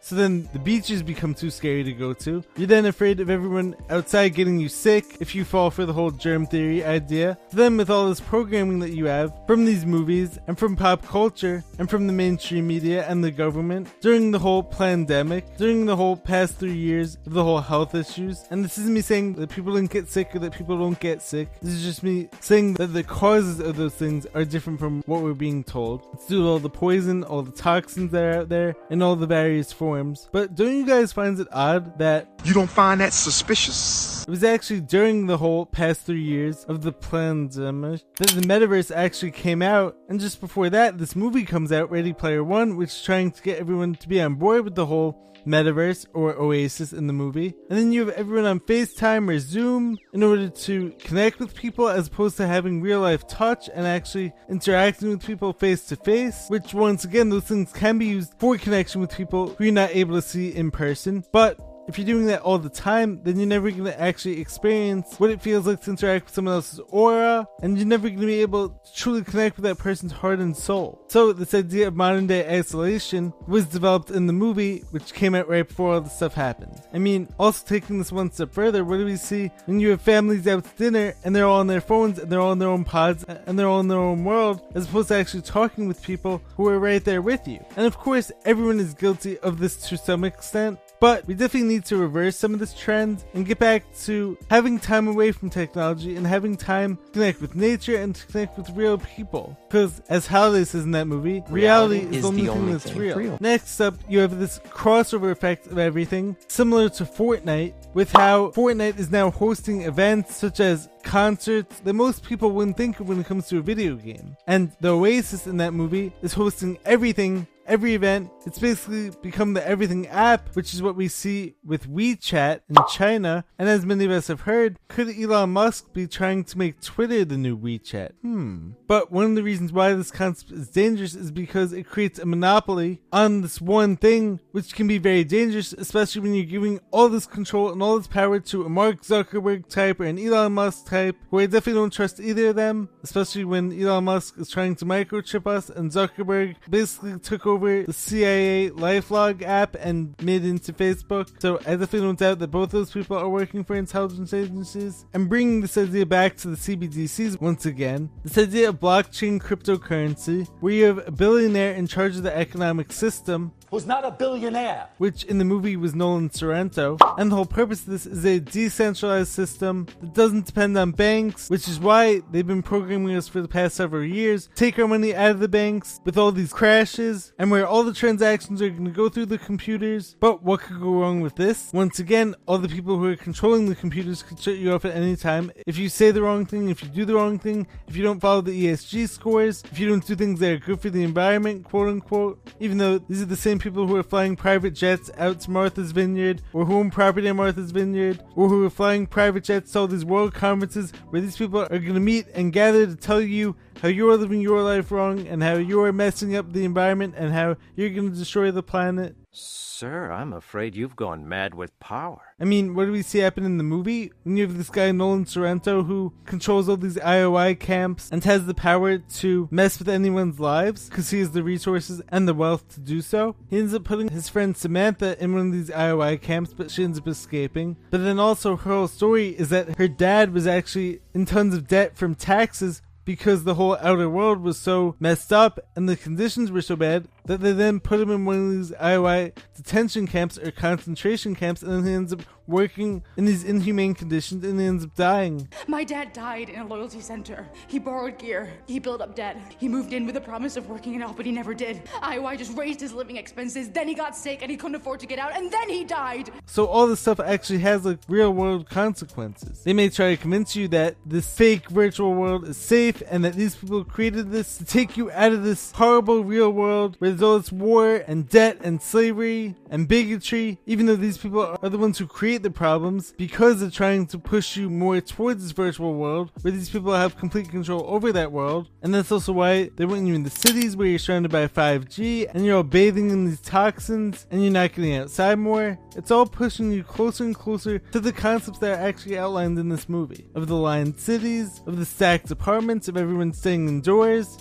So 0.08 0.16
then 0.16 0.48
the 0.54 0.60
beaches 0.60 1.04
become 1.04 1.34
too 1.34 1.50
scary 1.50 1.84
to 1.84 1.92
go 1.92 2.14
to. 2.14 2.42
You're 2.56 2.68
then 2.68 2.86
afraid 2.86 3.20
of 3.20 3.30
everyone 3.30 3.76
outside 3.90 4.30
getting 4.30 4.58
you 4.58 4.70
sick 4.70 5.18
if 5.20 5.36
you 5.36 5.44
fall 5.44 5.70
for 5.70 5.86
the 5.86 5.92
whole 5.92 6.12
germ 6.12 6.48
theory 6.48 6.82
idea. 6.82 7.38
So 7.52 7.58
then 7.58 7.76
with 7.76 7.90
all 7.90 8.08
this 8.08 8.22
programming 8.22 8.80
that 8.80 8.92
you 8.92 9.08
have 9.08 9.34
from 9.48 9.66
these 9.66 9.86
movies 9.86 10.40
and 10.48 10.58
from 10.58 10.78
pop 10.78 11.06
culture 11.06 11.62
and 11.78 11.90
from 11.90 12.08
the 12.08 12.14
mainstream 12.14 12.68
media 12.68 13.06
and 13.10 13.22
the 13.22 13.32
government 13.32 13.90
during 14.00 14.32
the 14.32 14.40
whole 14.40 14.64
pandemic, 14.64 15.58
during 15.58 15.86
the 15.86 15.98
whole 15.98 16.16
past 16.16 16.56
three 16.56 16.78
years 16.78 17.18
of 17.26 17.34
the 17.34 17.44
whole 17.44 17.60
health 17.60 17.94
issues, 17.94 18.46
and 18.50 18.64
this 18.64 18.78
isn't 18.78 18.94
me 18.94 19.02
saying 19.02 19.34
that 19.34 19.50
people 19.50 19.74
didn't 19.74 19.92
get 19.92 20.08
sick 20.08 20.34
or 20.34 20.40
that 20.40 20.54
people 20.54 20.78
don't 20.78 21.02
get 21.02 21.22
sick. 21.22 21.50
This 21.62 21.74
is 21.74 21.84
just 21.84 22.02
me 22.02 22.30
saying 22.40 22.76
that 22.76 22.94
the 22.94 23.04
causes 23.04 23.60
of 23.60 23.76
those 23.76 23.96
things 23.96 24.26
are 24.34 24.46
different 24.46 24.80
from 24.80 25.04
what 25.06 25.22
we're 25.22 25.34
being 25.34 25.66
told. 25.66 26.08
It's 26.14 26.28
due 26.28 26.44
to 26.44 26.48
all 26.48 26.60
the 26.60 26.70
poison, 26.70 27.26
all 27.26 27.42
the 27.42 27.52
toxins 27.52 28.12
that 28.12 28.24
are 28.24 28.40
out 28.40 28.48
there, 28.48 28.74
and 28.90 29.04
all 29.04 29.18
the 29.18 29.28
various 29.28 29.74
forms 29.74 29.97
But 30.32 30.56
don't 30.56 30.75
you 30.75 30.86
guys 30.86 31.12
find 31.12 31.39
it 31.39 31.48
odd 31.51 31.98
that 32.00 32.27
you 32.44 32.54
don't 32.54 32.70
find 32.70 33.01
that 33.01 33.13
suspicious? 33.13 34.24
It 34.24 34.30
was 34.30 34.44
actually 34.44 34.82
during 34.82 35.27
the 35.27 35.38
whole 35.38 35.66
past 35.66 36.01
three 36.01 36.24
years 36.24 36.66
of 36.66 36.82
the 36.82 36.92
pandemic 36.92 38.01
that 38.18 38.30
the 38.30 38.42
metaverse 38.42 38.94
actually 38.94 39.32
came 39.32 39.62
out, 39.62 39.96
and 40.10 40.20
just 40.20 40.42
before 40.42 40.70
that, 40.70 40.98
this 40.98 41.16
movie 41.16 41.44
comes 41.44 41.72
out, 41.72 41.89
Ready 41.89 42.13
Player 42.13 42.44
One, 42.44 42.75
which 42.75 42.89
is 42.89 43.04
trying 43.04 43.32
to 43.32 43.42
get 43.42 43.60
everyone 43.60 43.96
to 43.96 44.08
be 44.08 44.22
on 44.22 44.36
board 44.36 44.63
with 44.63 44.75
the 44.75 44.86
whole 44.86 45.27
metaverse 45.48 46.06
or 46.13 46.34
Oasis 46.36 46.94
in 46.94 47.08
the 47.08 47.13
movie. 47.13 47.54
And 47.70 47.80
then 47.80 47.92
you 47.92 48.06
have 48.06 48.16
everyone 48.16 48.46
on 48.46 48.60
FaceTime 48.60 49.30
or 49.30 49.39
Zoom 49.39 49.98
in 50.13 50.22
order 50.22 50.50
to 50.50 50.92
connect 51.00 51.39
with 51.39 51.56
people 51.56 51.88
as 51.88 52.08
opposed 52.08 52.38
to 52.38 52.48
having 52.48 52.82
real 52.82 53.00
life 53.00 53.27
touch 53.27 53.70
and 53.74 53.88
actually 53.88 54.34
interacting 54.50 55.10
with 55.10 55.25
people 55.25 55.54
face 55.54 55.86
to 55.86 55.96
face, 55.96 56.46
which 56.50 56.74
once 56.74 57.06
again, 57.06 57.30
those 57.30 57.46
things 57.46 57.72
can 57.72 57.98
be 57.98 58.08
used 58.08 58.34
for 58.39 58.58
connection 58.58 59.01
with 59.01 59.16
people 59.16 59.56
who 59.58 59.63
you're 59.66 59.74
not 59.74 59.87
able 59.91 60.15
to 60.15 60.22
see 60.22 60.50
in 60.50 60.72
person. 60.72 61.24
But 61.32 61.60
if 61.88 61.98
you're 61.98 62.06
doing 62.06 62.25
that 62.27 62.41
all 62.41 62.58
the 62.58 62.70
time, 62.70 63.22
then 63.24 63.38
you're 63.38 63.48
never 63.48 63.72
going 63.72 63.86
to 63.86 64.00
actually 64.00 64.41
experience 64.41 65.15
what 65.20 65.29
it 65.29 65.41
feels 65.41 65.65
like 65.65 65.82
to 65.82 65.91
interact 65.91 66.25
with 66.25 66.36
someone 66.36 66.56
else's 66.56 66.82
aura, 66.89 67.48
and 67.62 67.77
you're 67.77 67.88
never 67.88 68.10
going 68.10 68.20
to 68.20 68.25
be 68.25 68.41
able 68.41 68.70
to 68.70 68.94
truly 68.94 69.24
connect 69.24 69.56
with 69.56 69.63
that 69.63 69.77
person's 69.77 70.12
heart 70.12 70.39
and 70.39 70.56
soul. 70.56 71.01
So, 71.08 71.32
this 71.32 71.53
idea 71.53 71.88
of 71.88 71.96
modern 71.96 72.27
day 72.27 72.58
isolation 72.60 73.34
was 73.48 73.65
developed 73.65 74.12
in 74.12 74.27
the 74.27 74.34
movie, 74.34 74.79
which 74.91 75.13
came 75.13 75.34
out 75.34 75.48
right 75.48 75.67
before 75.67 75.94
all 75.94 76.01
this 76.01 76.15
stuff 76.15 76.34
happened. 76.34 76.82
I 76.94 77.00
mean, 77.00 77.29
also 77.39 77.65
taking 77.65 78.00
this 78.00 78.12
one 78.12 78.32
step 78.32 78.51
further, 78.51 78.84
what 78.84 78.98
do 78.98 79.06
we 79.06 79.15
see 79.15 79.51
when 79.65 79.79
you 79.79 79.91
have 79.91 80.01
families 80.01 80.48
out 80.48 80.65
to 80.65 80.77
dinner 80.77 81.13
and 81.24 81.36
they're 81.36 81.46
all 81.46 81.60
on 81.60 81.67
their 81.67 81.82
phones 81.82 82.20
and 82.20 82.32
they're 82.32 82.41
all 82.41 82.51
in 82.51 82.60
their 82.60 82.70
own 82.70 82.84
pods 82.84 83.24
and 83.24 83.58
they're 83.58 83.67
all 83.67 83.79
in 83.79 83.88
their 83.88 83.98
own 83.98 84.25
world, 84.25 84.62
as 84.75 84.86
opposed 84.86 85.08
to 85.08 85.15
actually 85.15 85.41
talking 85.41 85.88
with 85.88 86.01
people 86.01 86.41
who 86.56 86.67
are 86.67 86.79
right 86.79 87.03
there 87.06 87.22
with 87.22 87.48
you? 87.48 87.63
And 87.77 87.86
of 87.86 87.98
course, 87.98 88.32
everyone 88.44 88.79
is 88.79 88.94
guilty 88.94 89.38
of 89.39 89.60
this 89.60 89.77
to 89.88 89.98
some 89.98 90.24
extent. 90.24 90.79
But 91.00 91.27
we 91.27 91.34
definitely 91.34 91.70
need 91.70 91.86
to 91.86 91.98
reverse 91.98 92.36
some 92.38 92.54
of 92.54 92.60
this 92.60 92.74
trend 92.74 93.24
and 93.34 93.46
get 93.46 93.60
back 93.60 93.84
to 94.04 94.38
having 94.50 94.80
time 94.80 95.08
away 95.08 95.32
from 95.32 95.50
technology 95.50 96.16
and 96.16 96.25
having 96.25 96.58
time 96.58 96.98
to 96.98 97.12
connect 97.12 97.42
with 97.42 97.56
nature 97.56 97.98
and 97.98 98.16
to 98.16 98.25
connect 98.27 98.58
with 98.58 98.70
real 98.72 98.98
people. 98.98 99.58
Because, 99.68 100.01
as 100.10 100.25
Halliday 100.25 100.66
says 100.66 100.84
in 100.84 100.92
that 100.92 101.06
movie, 101.06 101.44
reality, 101.50 102.00
reality 102.00 102.18
is, 102.18 102.22
the 102.22 102.27
only, 102.27 102.42
the 102.44 102.50
only 102.50 102.62
thing 102.62 102.72
that's 102.72 102.84
thing 102.86 102.98
real. 102.98 103.18
real. 103.18 103.38
Next 103.42 103.80
up, 103.80 103.96
you 104.10 104.20
have 104.20 104.39
this 104.39 104.60
crossover 104.60 105.32
effect 105.32 105.68
of 105.68 105.77
everything, 105.77 106.36
similar 106.48 106.89
to 106.89 107.06
Fortnite, 107.06 107.74
with 107.94 108.12
how 108.12 108.51
Fortnite 108.51 109.00
is 109.00 109.12
now 109.12 109.30
hosting 109.30 109.84
events 109.84 110.36
such 110.36 110.60
as 110.60 110.89
concerts 111.04 111.80
that 111.80 111.94
most 111.94 112.24
people 112.24 112.51
wouldn't 112.51 112.77
think 112.77 113.00
of 113.00 113.08
when 113.08 113.20
it 113.20 113.25
comes 113.25 113.48
to 113.48 113.58
a 113.58 113.62
video 113.62 113.96
game. 113.96 114.36
And 114.46 114.72
the 114.82 114.89
Oasis 114.89 115.48
in 115.48 115.58
that 115.58 115.74
movie 115.74 116.12
is 116.22 116.34
hosting 116.34 116.77
everything 116.86 117.48
every 117.67 117.93
event. 117.93 118.31
It's 118.45 118.59
basically 118.59 119.12
become 119.21 119.53
the 119.53 119.67
everything 119.67 120.07
app, 120.07 120.55
which 120.55 120.74
is 120.74 120.81
what 120.81 120.95
we 120.95 121.07
see 121.07 121.55
with 121.63 121.89
WeChat 121.89 122.62
in 122.69 122.77
China. 122.89 123.45
And 123.59 123.67
as 123.67 123.86
many 123.86 124.05
of 124.05 124.12
us 124.12 124.27
have 124.27 124.41
heard, 124.41 124.77
could 124.88 125.09
Elon 125.09 125.51
Musk 125.51 125.93
be 125.93 126.07
trying 126.07 126.43
to 126.45 126.57
make 126.57 126.81
Twitter 126.81 127.25
the 127.25 127.38
new 127.38 127.57
WeChat? 127.57 128.12
Hmm. 128.21 128.71
But 128.88 129.12
one 129.12 129.25
of 129.25 129.36
the 129.36 129.43
reasons 129.43 129.74
why 129.74 129.93
this 129.93 130.12
concept 130.12 130.51
is 130.51 130.69
dangerous 130.69 131.13
is 131.13 131.31
because 131.31 131.74
it 131.74 131.88
creates 131.88 132.19
a 132.19 132.25
monopoly 132.25 133.01
on 133.12 133.41
this 133.41 133.59
one 133.59 133.97
thing, 133.97 134.39
which 134.51 134.74
can 134.74 134.88
be 134.88 134.97
very 134.97 135.24
dangerous, 135.24 135.74
especially 135.74 136.21
when 136.21 136.33
you're 136.33 136.45
giving 136.45 136.79
all 136.91 137.09
this 137.09 137.25
control 137.25 137.71
and 137.71 137.83
all 137.83 137.97
this 137.97 138.07
power 138.07 138.39
to 138.39 138.65
a 138.65 138.69
Mark 138.69 139.01
Zuckerberg 139.01 139.67
type 139.67 140.00
or 140.00 140.05
an 140.05 140.17
Elon 140.17 140.53
Musk 140.53 140.88
type, 140.88 141.17
who 141.29 141.39
I 141.39 141.45
definitely 141.47 141.81
don't 141.81 141.93
trust 141.93 142.19
either 142.19 142.50
of 142.50 142.55
them, 142.55 142.89
especially 143.03 143.43
when 143.43 143.77
Elon 143.77 144.05
Musk 144.05 144.36
is 144.38 144.50
trying 144.50 144.75
to 144.77 144.86
microchip 144.86 145.45
us 145.47 145.69
and 145.69 145.91
Zuckerberg 145.91 146.55
basically 146.69 147.19
took 147.19 147.45
over 147.45 147.57
over 147.58 147.84
the 147.84 147.94
CIA 147.94 148.70
LifeLog 148.70 149.42
app 149.42 149.76
and 149.80 150.16
made 150.22 150.46
into 150.46 150.74
Facebook. 150.74 151.42
So 151.42 151.58
I 151.60 151.76
definitely 151.76 152.02
don't 152.02 152.20
that 152.20 152.52
both 152.52 152.70
those 152.70 152.92
people 152.92 153.18
are 153.18 153.30
working 153.30 153.64
for 153.64 153.76
intelligence 153.76 154.32
agencies. 154.32 155.06
And 155.14 155.28
bringing 155.28 155.62
this 155.62 155.78
idea 155.78 156.06
back 156.06 156.38
to 156.38 156.50
the 156.50 156.56
CBDCs 156.56 157.42
once 157.42 157.66
again, 157.66 158.12
this 158.24 158.38
idea 158.38 158.70
of 158.70 158.80
blockchain 158.80 159.42
cryptocurrency, 159.42 160.48
where 160.60 160.74
you 160.74 160.86
have 160.86 161.08
a 161.08 161.12
billionaire 161.12 161.74
in 161.74 161.88
charge 161.88 162.16
of 162.16 162.24
the 162.24 162.36
economic 162.36 162.92
system 162.92 163.52
who's 163.69 163.86
not 163.86 164.05
a 164.05 164.12
billionaire. 164.12 164.88
Which 164.97 165.24
in 165.24 165.38
the 165.38 165.45
movie 165.45 165.75
was 165.75 165.93
Nolan 165.93 166.31
Sorrento. 166.31 166.97
And 167.17 167.31
the 167.31 167.36
whole 167.36 167.45
purpose 167.45 167.81
of 167.81 167.88
this 167.88 168.05
is 168.05 168.25
a 168.25 168.39
decentralized 168.39 169.29
system 169.29 169.88
that 170.01 170.13
doesn't 170.13 170.45
depend 170.45 170.77
on 170.77 170.91
banks, 170.91 171.50
which 171.50 171.67
is 171.67 171.79
why 171.79 172.21
they've 172.31 172.47
been 172.47 172.63
programming 172.63 173.15
us 173.15 173.27
for 173.27 173.41
the 173.41 173.47
past 173.47 173.75
several 173.75 174.03
years. 174.03 174.50
Take 174.55 174.79
our 174.79 174.88
money 174.88 175.15
out 175.15 175.31
of 175.31 175.39
the 175.39 175.47
banks 175.47 176.00
with 176.05 176.17
all 176.17 176.31
these 176.31 176.53
crashes, 176.53 177.33
and 177.38 177.51
where 177.51 177.67
all 177.67 177.83
the 177.83 177.93
transactions 177.93 178.62
are 178.62 178.69
going 178.69 178.86
to 178.86 178.91
go 178.91 179.09
through 179.09 179.27
the 179.27 179.38
computers. 179.38 180.15
But 180.19 180.43
what 180.43 180.62
could 180.62 180.79
go 180.79 181.01
wrong 181.01 181.21
with 181.21 181.36
this? 181.36 181.71
Once 181.74 182.00
again, 182.00 182.36
all 182.45 182.57
the 182.57 182.69
people 182.69 182.97
who 182.97 183.12
are 183.12 183.15
controlling 183.15 183.67
the 183.67 183.75
computers 183.75 184.24
could 184.24 184.39
shut 184.39 184.57
you 184.57 184.74
off 184.74 184.86
at 184.86 184.95
any 184.95 185.15
time. 185.15 185.51
If 185.65 185.77
you 185.77 185.89
say 185.89 186.12
the 186.12 186.21
wrong 186.21 186.45
thing, 186.45 186.69
if 186.69 186.83
you 186.83 186.89
do 186.89 187.05
the 187.05 187.15
wrong 187.15 187.39
thing, 187.39 187.67
if 187.88 187.95
you 187.95 188.03
don't 188.03 188.19
follow 188.19 188.41
the 188.41 188.65
ESG 188.65 189.09
scores, 189.09 189.63
if 189.71 189.79
you 189.79 189.89
don't 189.89 190.05
do 190.05 190.15
things 190.15 190.39
that 190.39 190.51
are 190.51 190.57
good 190.57 190.79
for 190.79 190.89
the 190.89 191.03
environment, 191.03 191.65
quote 191.65 191.89
unquote, 191.89 192.39
even 192.59 192.77
though 192.77 192.97
these 193.00 193.21
are 193.21 193.25
the 193.25 193.36
same 193.36 193.57
same 193.58 193.72
people 193.72 193.88
who 193.88 193.96
are 193.96 194.04
flying 194.04 194.36
private 194.36 194.76
jets 194.76 195.10
out 195.18 195.40
to 195.40 195.50
Martha's 195.50 195.92
Vineyard, 195.92 196.44
or 196.54 196.66
who 196.66 196.76
own 196.76 196.92
property 196.92 197.28
in 197.28 197.38
Martha's 197.38 197.72
Vineyard, 197.72 198.20
or 198.36 198.50
who 198.50 198.64
are 198.64 198.70
flying 198.70 199.08
private 199.08 199.43
jets 199.43 199.72
to 199.72 199.80
all 199.80 199.88
these 199.88 200.06
world 200.06 200.36
conferences 200.36 200.91
where 201.10 201.22
these 201.22 201.38
people 201.38 201.62
are 201.62 201.80
going 201.80 201.96
to 201.96 202.00
meet 202.00 202.28
and 202.36 202.54
gather 202.54 202.86
to 202.86 202.96
tell 202.96 203.20
you 203.20 203.56
how 203.82 203.88
you're 203.88 204.15
living 204.15 204.41
your 204.41 204.62
life 204.62 204.91
wrong 204.91 205.28
and 205.28 205.41
how 205.41 205.56
you're 205.56 205.91
messing 205.91 206.36
up 206.36 206.54
the 206.54 206.65
environment 206.65 207.15
and 207.17 207.34
how 207.34 207.56
you're 207.76 207.89
going 207.89 208.12
to 208.12 208.17
destroy 208.17 208.52
the 208.52 208.62
planet. 208.62 209.15
Sir, 209.39 210.12
I'm 210.12 210.34
afraid 210.34 210.76
you've 210.76 210.95
gone 210.95 211.30
mad 211.30 211.54
with 211.54 211.80
power. 211.80 212.34
I 212.39 212.45
mean, 212.45 212.73
what 212.73 212.86
do 212.86 212.91
we 212.91 213.04
see 213.04 213.19
happen 213.19 213.45
in 213.45 213.58
the 213.58 213.63
movie? 213.63 214.12
When 214.23 214.36
you 214.36 214.47
have 214.47 214.58
this 214.58 214.71
guy, 214.71 214.91
Nolan 214.91 215.28
Sorrento, 215.28 215.84
who 215.84 216.13
controls 216.26 216.67
all 216.67 216.78
these 216.78 216.95
IOI 216.95 217.60
camps 217.60 218.10
and 218.12 218.23
has 218.23 218.47
the 218.47 218.56
power 218.56 218.97
to 218.97 219.47
mess 219.52 219.78
with 219.78 219.89
anyone's 219.89 220.39
lives 220.39 220.89
because 220.89 221.12
he 221.12 221.19
has 221.19 221.30
the 221.30 221.43
resources 221.43 222.02
and 222.10 222.28
the 222.28 222.34
wealth 222.34 222.67
to 222.69 222.80
do 222.80 223.02
so. 223.02 223.36
He 223.52 223.60
ends 223.60 223.76
up 223.76 223.84
putting 223.84 224.10
his 224.10 224.28
friend 224.28 224.58
Samantha 224.58 225.21
in 225.23 225.34
one 225.36 225.45
of 225.45 225.54
these 225.54 225.69
IOI 225.69 226.19
camps, 226.19 226.56
but 226.56 226.71
she 226.71 226.84
ends 226.84 226.97
up 226.97 227.08
escaping. 227.08 227.78
But 227.91 228.04
then 228.04 228.17
also, 228.17 228.56
her 228.56 228.73
whole 228.73 228.88
story 228.88 229.30
is 229.30 229.50
that 229.50 229.78
her 229.78 229.88
dad 229.88 230.34
was 230.34 230.47
actually 230.47 231.02
in 231.13 231.28
tons 231.28 231.54
of 231.54 231.67
debt 231.67 231.95
from 231.95 232.15
taxes 232.15 232.82
because 233.08 233.45
the 233.45 233.56
whole 233.56 233.78
outer 233.78 234.10
world 234.10 234.41
was 234.41 234.58
so 234.58 234.93
messed 235.00 235.32
up 235.32 235.62
and 235.78 235.88
the 235.88 235.95
conditions 235.95 236.52
were 236.52 236.62
so 236.62 236.76
bad 236.76 237.08
that 237.28 237.42
they 237.42 237.52
then 237.52 237.80
put 237.80 238.00
him 238.00 238.10
in 238.10 238.26
one 238.26 238.36
of 238.36 238.52
these 238.52 238.72
IOI 238.72 239.34
detention 239.56 240.08
camps 240.08 240.38
or 240.38 240.52
concentration 240.52 241.36
camps, 241.36 241.62
and 241.62 241.72
then 241.72 241.86
he 241.86 241.94
ends 241.94 242.13
up 242.13 242.22
working 242.48 243.04
in 243.18 243.26
these 243.26 243.44
inhumane 243.44 243.94
conditions 243.94 244.44
and 244.44 244.60
he 244.60 244.66
ends 244.66 244.84
up 244.84 244.96
dying. 244.96 245.48
My 245.68 245.84
dad 245.84 246.13
died 246.13 246.50
in 246.50 246.60
a 246.60 246.66
loyalty 246.66 247.02
center. 247.02 247.46
He 247.68 247.78
borrowed 247.78 248.18
gear. 248.18 248.50
He 248.66 248.80
built 248.80 249.02
up 249.02 249.16
debt. 249.16 249.38
He 249.60 249.68
moved 249.68 249.94
in 249.94 250.06
with 250.06 250.16
a 250.16 250.22
promise 250.22 250.56
of 250.56 250.70
working 250.70 250.96
it 250.96 251.02
out, 251.02 251.18
but 251.18 251.26
he 251.26 251.32
never 251.32 251.54
did. 251.54 251.84
IOI 252.02 252.38
just 252.38 252.58
raised 252.58 252.80
his 252.80 252.94
living 252.94 253.18
expenses. 253.18 253.70
Then 253.70 253.88
he 253.88 253.94
got 253.94 254.16
sick 254.16 254.42
and 254.42 254.50
he 254.50 254.58
couldn't 254.58 254.76
afford 254.76 255.00
to 255.02 255.06
get 255.06 255.20
out, 255.20 255.36
and 255.36 255.52
then 255.52 255.70
he 255.70 255.84
died. 255.84 256.32
So 256.46 256.66
all 256.66 256.88
this 256.88 257.02
stuff 257.02 257.20
actually 257.20 257.60
has 257.60 257.86
like 257.86 258.00
real 258.08 258.32
world 258.32 258.70
consequences. 258.70 259.63
They 259.63 259.74
may 259.74 259.90
try 259.90 260.16
to 260.16 260.18
convince 260.22 260.56
you 260.56 260.68
that 260.70 260.96
this 261.06 261.32
fake 261.32 261.70
virtual 261.70 262.13
world 262.13 262.48
is 262.48 262.58
safe 262.58 263.04
and 263.10 263.26
that 263.26 263.34
these 263.34 263.56
people 263.56 263.84
created 263.84 264.32
this 264.32 264.58
to 264.58 264.66
take 264.66 264.96
you 264.96 265.12
out 265.12 265.34
of 265.34 265.44
this 265.44 265.72
horrible 265.72 266.24
real 266.24 266.50
world 266.50 266.96
where 267.00 267.12
this 267.17 267.51
war 267.51 268.03
and 268.08 268.30
debt 268.30 268.60
and 268.63 268.82
slavery 268.82 269.56
and 269.69 269.88
bigotry, 269.88 270.60
even 270.65 270.86
though 270.86 270.95
these 270.95 271.17
people 271.17 271.58
are 271.62 271.69
the 271.69 271.77
ones 271.77 271.97
who 271.97 272.08
create 272.08 272.43
the 272.43 272.51
problems 272.51 273.13
because 273.17 273.60
they're 273.60 273.69
trying 273.69 274.06
to 274.08 274.17
push 274.17 274.58
you 274.58 274.69
more 274.69 275.01
towards 275.01 275.43
this 275.43 275.51
virtual 275.51 275.93
world 275.93 276.32
where 276.41 276.51
these 276.51 276.69
people 276.69 276.93
have 276.93 277.17
complete 277.17 277.49
control 277.49 277.84
over 277.88 278.12
that 278.12 278.32
world. 278.32 278.69
And 278.82 278.93
that's 278.93 279.12
also 279.12 279.34
why 279.34 279.69
they 279.75 279.86
want 279.86 280.06
you 280.08 280.13
in 280.13 280.23
the 280.23 280.30
cities 280.30 280.75
where 280.75 280.88
you're 280.88 280.99
surrounded 280.99 281.32
by 281.32 281.47
5G 281.47 282.30
and 282.34 282.45
you're 282.45 282.58
all 282.58 282.63
bathing 282.63 283.10
in 283.10 283.25
these 283.25 283.41
toxins 283.41 284.25
and 284.32 284.41
you're 284.41 284.51
not 284.51 284.73
getting 284.73 284.95
outside 284.95 285.39
more. 285.39 285.77
It's 285.95 286.12
all 286.12 286.25
pushing 286.25 286.71
you 286.71 286.84
closer 286.84 287.23
and 287.23 287.36
closer 287.36 287.80
to 287.80 287.99
the 287.99 288.13
concepts 288.13 288.60
that 288.60 288.80
are 288.80 288.88
actually 288.88 289.17
outlined 289.17 289.58
in 289.60 289.69
this 289.69 289.89
movie 289.89 290.27
of 290.36 290.47
the 290.47 290.56
lined 290.56 290.99
cities, 290.99 291.62
of 291.65 291.77
the 291.77 291.86
stacked 291.86 292.32
apartments, 292.32 292.88
of 292.88 292.97
everyone 292.97 293.34
staying 293.34 293.67
indoors. 293.67 294.38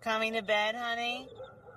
Coming 0.00 0.32
to 0.32 0.42
bed, 0.42 0.74
honey? 0.74 1.28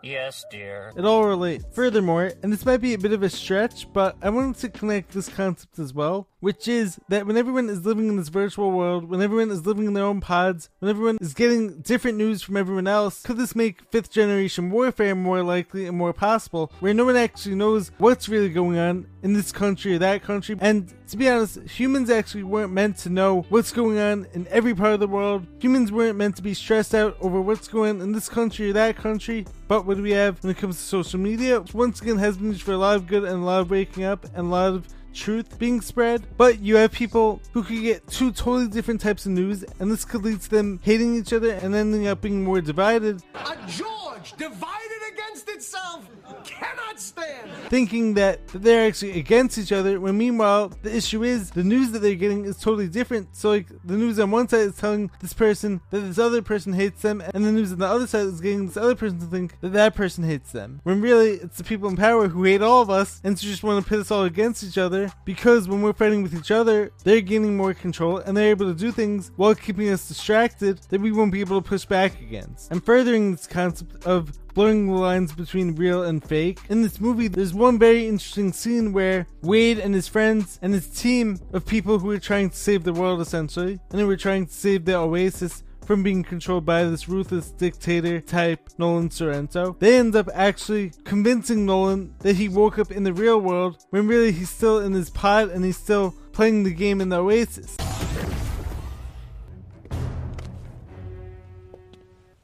Yes, 0.01 0.45
dear. 0.51 0.91
It 0.97 1.05
all 1.05 1.25
relates. 1.25 1.65
Furthermore, 1.71 2.31
and 2.43 2.51
this 2.51 2.65
might 2.65 2.77
be 2.77 2.93
a 2.93 2.97
bit 2.97 3.13
of 3.13 3.23
a 3.23 3.29
stretch, 3.29 3.91
but 3.93 4.17
I 4.21 4.29
wanted 4.29 4.57
to 4.57 4.69
connect 4.69 5.11
this 5.13 5.29
concept 5.29 5.79
as 5.79 5.93
well, 5.93 6.27
which 6.41 6.67
is 6.67 6.99
that 7.07 7.25
when 7.25 7.37
everyone 7.37 7.69
is 7.69 7.85
living 7.85 8.09
in 8.09 8.17
this 8.17 8.27
virtual 8.27 8.71
world, 8.71 9.09
when 9.09 9.21
everyone 9.21 9.49
is 9.49 9.65
living 9.65 9.85
in 9.85 9.93
their 9.93 10.03
own 10.03 10.19
pods, 10.19 10.69
when 10.79 10.89
everyone 10.89 11.17
is 11.21 11.33
getting 11.33 11.79
different 11.79 12.17
news 12.17 12.41
from 12.41 12.57
everyone 12.57 12.87
else, 12.87 13.23
could 13.23 13.37
this 13.37 13.55
make 13.55 13.89
fifth 13.91 14.11
generation 14.11 14.71
warfare 14.71 15.15
more 15.15 15.41
likely 15.41 15.85
and 15.85 15.97
more 15.97 16.13
possible, 16.13 16.69
where 16.81 16.93
no 16.93 17.05
one 17.05 17.15
actually 17.15 17.55
knows 17.55 17.91
what's 17.97 18.27
really 18.27 18.49
going 18.49 18.77
on 18.77 19.05
in 19.23 19.33
this 19.33 19.51
country 19.51 19.95
or 19.95 19.99
that 19.99 20.21
country. 20.21 20.55
And 20.59 20.93
to 21.07 21.17
be 21.17 21.29
honest, 21.29 21.59
humans 21.61 22.09
actually 22.09 22.43
weren't 22.43 22.71
meant 22.71 22.97
to 22.99 23.09
know 23.09 23.45
what's 23.49 23.71
going 23.71 23.97
on 23.97 24.27
in 24.33 24.45
every 24.49 24.75
part 24.75 24.93
of 24.93 24.99
the 24.99 25.07
world. 25.07 25.47
Humans 25.59 25.91
weren't 25.91 26.17
meant 26.17 26.35
to 26.35 26.43
be 26.43 26.53
stressed 26.53 26.93
out 26.93 27.17
over 27.21 27.41
what's 27.41 27.67
going 27.67 27.95
on 27.95 28.01
in 28.01 28.11
this 28.11 28.29
country 28.29 28.69
or 28.69 28.73
that 28.73 28.97
country. 28.97 29.45
But 29.67 29.85
what 29.85 29.97
do 29.97 30.03
we 30.03 30.11
have 30.11 30.43
when 30.43 30.51
it 30.51 30.57
comes 30.57 30.75
to 30.77 30.83
social 30.83 31.19
media? 31.19 31.63
Once 31.73 32.01
again 32.01 32.17
has 32.17 32.37
been 32.37 32.47
used 32.47 32.61
for 32.61 32.73
a 32.73 32.77
lot 32.77 32.97
of 32.97 33.07
good 33.07 33.23
and 33.23 33.41
a 33.41 33.45
lot 33.45 33.61
of 33.61 33.71
waking 33.71 34.03
up 34.03 34.25
and 34.35 34.47
a 34.47 34.49
lot 34.49 34.73
of 34.73 34.87
truth 35.13 35.59
being 35.59 35.81
spread, 35.81 36.23
but 36.37 36.59
you 36.59 36.75
have 36.77 36.91
people 36.91 37.41
who 37.53 37.63
could 37.63 37.81
get 37.81 38.07
two 38.07 38.31
totally 38.31 38.67
different 38.67 39.01
types 39.01 39.25
of 39.25 39.31
news, 39.31 39.63
and 39.79 39.91
this 39.91 40.05
could 40.05 40.23
lead 40.23 40.41
to 40.41 40.49
them 40.49 40.79
hating 40.83 41.15
each 41.15 41.33
other 41.33 41.51
and 41.51 41.75
ending 41.75 42.07
up 42.07 42.21
being 42.21 42.43
more 42.43 42.61
divided. 42.61 43.21
A 43.35 43.57
George 43.67 44.33
divided 44.37 44.89
against 45.13 45.49
itself 45.49 46.07
cannot 46.45 46.99
stand. 46.99 47.51
Thinking 47.67 48.13
that 48.15 48.45
they're 48.49 48.87
actually 48.87 49.19
against 49.19 49.57
each 49.57 49.71
other, 49.71 49.99
when 49.99 50.17
meanwhile 50.17 50.71
the 50.81 50.95
issue 50.95 51.23
is 51.23 51.51
the 51.51 51.63
news 51.63 51.91
that 51.91 51.99
they're 51.99 52.15
getting 52.15 52.45
is 52.45 52.57
totally 52.57 52.87
different. 52.87 53.35
So 53.35 53.49
like 53.49 53.67
the 53.83 53.95
news 53.95 54.19
on 54.19 54.31
one 54.31 54.47
side 54.47 54.61
is 54.61 54.75
telling 54.75 55.11
this 55.21 55.33
person 55.33 55.81
that 55.89 55.99
this 55.99 56.17
other 56.17 56.41
person 56.41 56.73
hates 56.73 57.01
them, 57.01 57.21
and 57.33 57.45
the 57.45 57.51
news 57.51 57.71
on 57.71 57.79
the 57.79 57.87
other 57.87 58.07
side 58.07 58.25
is 58.25 58.41
getting 58.41 58.67
this 58.67 58.77
other 58.77 58.95
person 58.95 59.19
to 59.19 59.25
think 59.25 59.59
that 59.61 59.73
that 59.73 59.95
person 59.95 60.23
hates 60.23 60.51
them. 60.51 60.81
When 60.83 61.01
really 61.01 61.31
it's 61.31 61.57
the 61.57 61.63
people 61.63 61.89
in 61.89 61.97
power 61.97 62.27
who 62.27 62.43
hate 62.43 62.61
all 62.61 62.81
of 62.81 62.89
us 62.89 63.21
and 63.23 63.37
just 63.37 63.63
want 63.63 63.83
to 63.83 63.89
pit 63.89 63.99
us 63.99 64.11
all 64.11 64.23
against 64.23 64.63
each 64.63 64.77
other 64.77 65.02
because 65.25 65.67
when 65.67 65.81
we're 65.81 65.93
fighting 65.93 66.23
with 66.23 66.35
each 66.35 66.51
other, 66.51 66.91
they're 67.03 67.21
gaining 67.21 67.57
more 67.57 67.73
control 67.73 68.17
and 68.17 68.35
they're 68.35 68.49
able 68.49 68.67
to 68.73 68.79
do 68.79 68.91
things 68.91 69.31
while 69.35 69.55
keeping 69.55 69.89
us 69.89 70.07
distracted 70.07 70.79
that 70.89 71.01
we 71.01 71.11
won't 71.11 71.31
be 71.31 71.41
able 71.41 71.61
to 71.61 71.67
push 71.67 71.85
back 71.85 72.19
against. 72.21 72.71
And 72.71 72.83
furthering 72.83 73.31
this 73.31 73.47
concept 73.47 74.05
of 74.05 74.31
blurring 74.53 74.87
the 74.87 74.93
lines 74.93 75.33
between 75.33 75.75
real 75.75 76.03
and 76.03 76.23
fake. 76.23 76.59
In 76.69 76.81
this 76.81 77.01
movie, 77.01 77.27
there's 77.27 77.53
one 77.53 77.79
very 77.79 78.07
interesting 78.07 78.53
scene 78.53 78.93
where 78.93 79.25
Wade 79.41 79.79
and 79.79 79.93
his 79.93 80.07
friends 80.07 80.59
and 80.61 80.73
his 80.73 80.87
team 80.87 81.39
of 81.53 81.65
people 81.65 81.99
who 81.99 82.11
are 82.11 82.19
trying 82.19 82.49
to 82.49 82.55
save 82.55 82.83
the 82.83 82.93
world 82.93 83.19
essentially, 83.21 83.79
and 83.89 83.99
they 83.99 84.03
were 84.03 84.17
trying 84.17 84.45
to 84.45 84.53
save 84.53 84.85
the 84.85 84.95
Oasis 84.95 85.63
from 85.85 86.03
being 86.03 86.23
controlled 86.23 86.65
by 86.65 86.83
this 86.85 87.07
ruthless 87.09 87.51
dictator 87.51 88.21
type 88.21 88.69
Nolan 88.77 89.09
Sorrento. 89.09 89.75
They 89.79 89.97
end 89.97 90.15
up 90.15 90.29
actually 90.33 90.91
convincing 91.03 91.65
Nolan 91.65 92.13
that 92.19 92.35
he 92.35 92.49
woke 92.49 92.79
up 92.79 92.91
in 92.91 93.03
the 93.03 93.13
real 93.13 93.39
world 93.39 93.85
when 93.89 94.07
really 94.07 94.31
he's 94.31 94.49
still 94.49 94.79
in 94.79 94.93
his 94.93 95.09
pod 95.09 95.49
and 95.49 95.63
he's 95.63 95.77
still 95.77 96.15
playing 96.31 96.63
the 96.63 96.73
game 96.73 97.01
in 97.01 97.09
the 97.09 97.17
Oasis. 97.17 97.75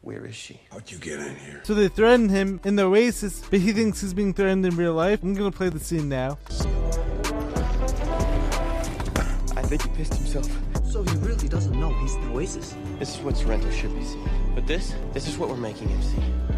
Where 0.01 0.25
is 0.25 0.35
she? 0.35 0.59
How'd 0.71 0.89
you 0.91 0.97
get 0.97 1.19
in 1.19 1.35
here? 1.35 1.61
So 1.63 1.73
they 1.73 1.87
threaten 1.87 2.29
him 2.29 2.59
in 2.63 2.75
the 2.75 2.83
Oasis, 2.83 3.43
but 3.49 3.59
he 3.59 3.71
thinks 3.71 4.01
he's 4.01 4.13
being 4.13 4.33
threatened 4.33 4.65
in 4.65 4.75
real 4.75 4.93
life. 4.93 5.21
I'm 5.23 5.33
gonna 5.35 5.51
play 5.51 5.69
the 5.69 5.79
scene 5.79 6.09
now. 6.09 6.37
I 9.55 9.61
think 9.61 9.83
he 9.83 9.89
pissed 9.89 10.15
himself. 10.15 10.68
So 10.89 11.03
he 11.03 11.15
really 11.17 11.47
doesn't 11.47 11.79
know 11.79 11.93
he's 11.99 12.15
in 12.15 12.31
Oasis. 12.31 12.75
This 12.97 13.15
is 13.15 13.21
what 13.21 13.37
Sorrento 13.37 13.69
should 13.69 13.95
be 13.95 14.03
seeing. 14.03 14.27
But 14.55 14.65
this, 14.65 14.95
this 15.13 15.27
is 15.27 15.37
what 15.37 15.47
we're 15.47 15.55
making 15.55 15.87
him 15.87 16.01
see. 16.01 16.48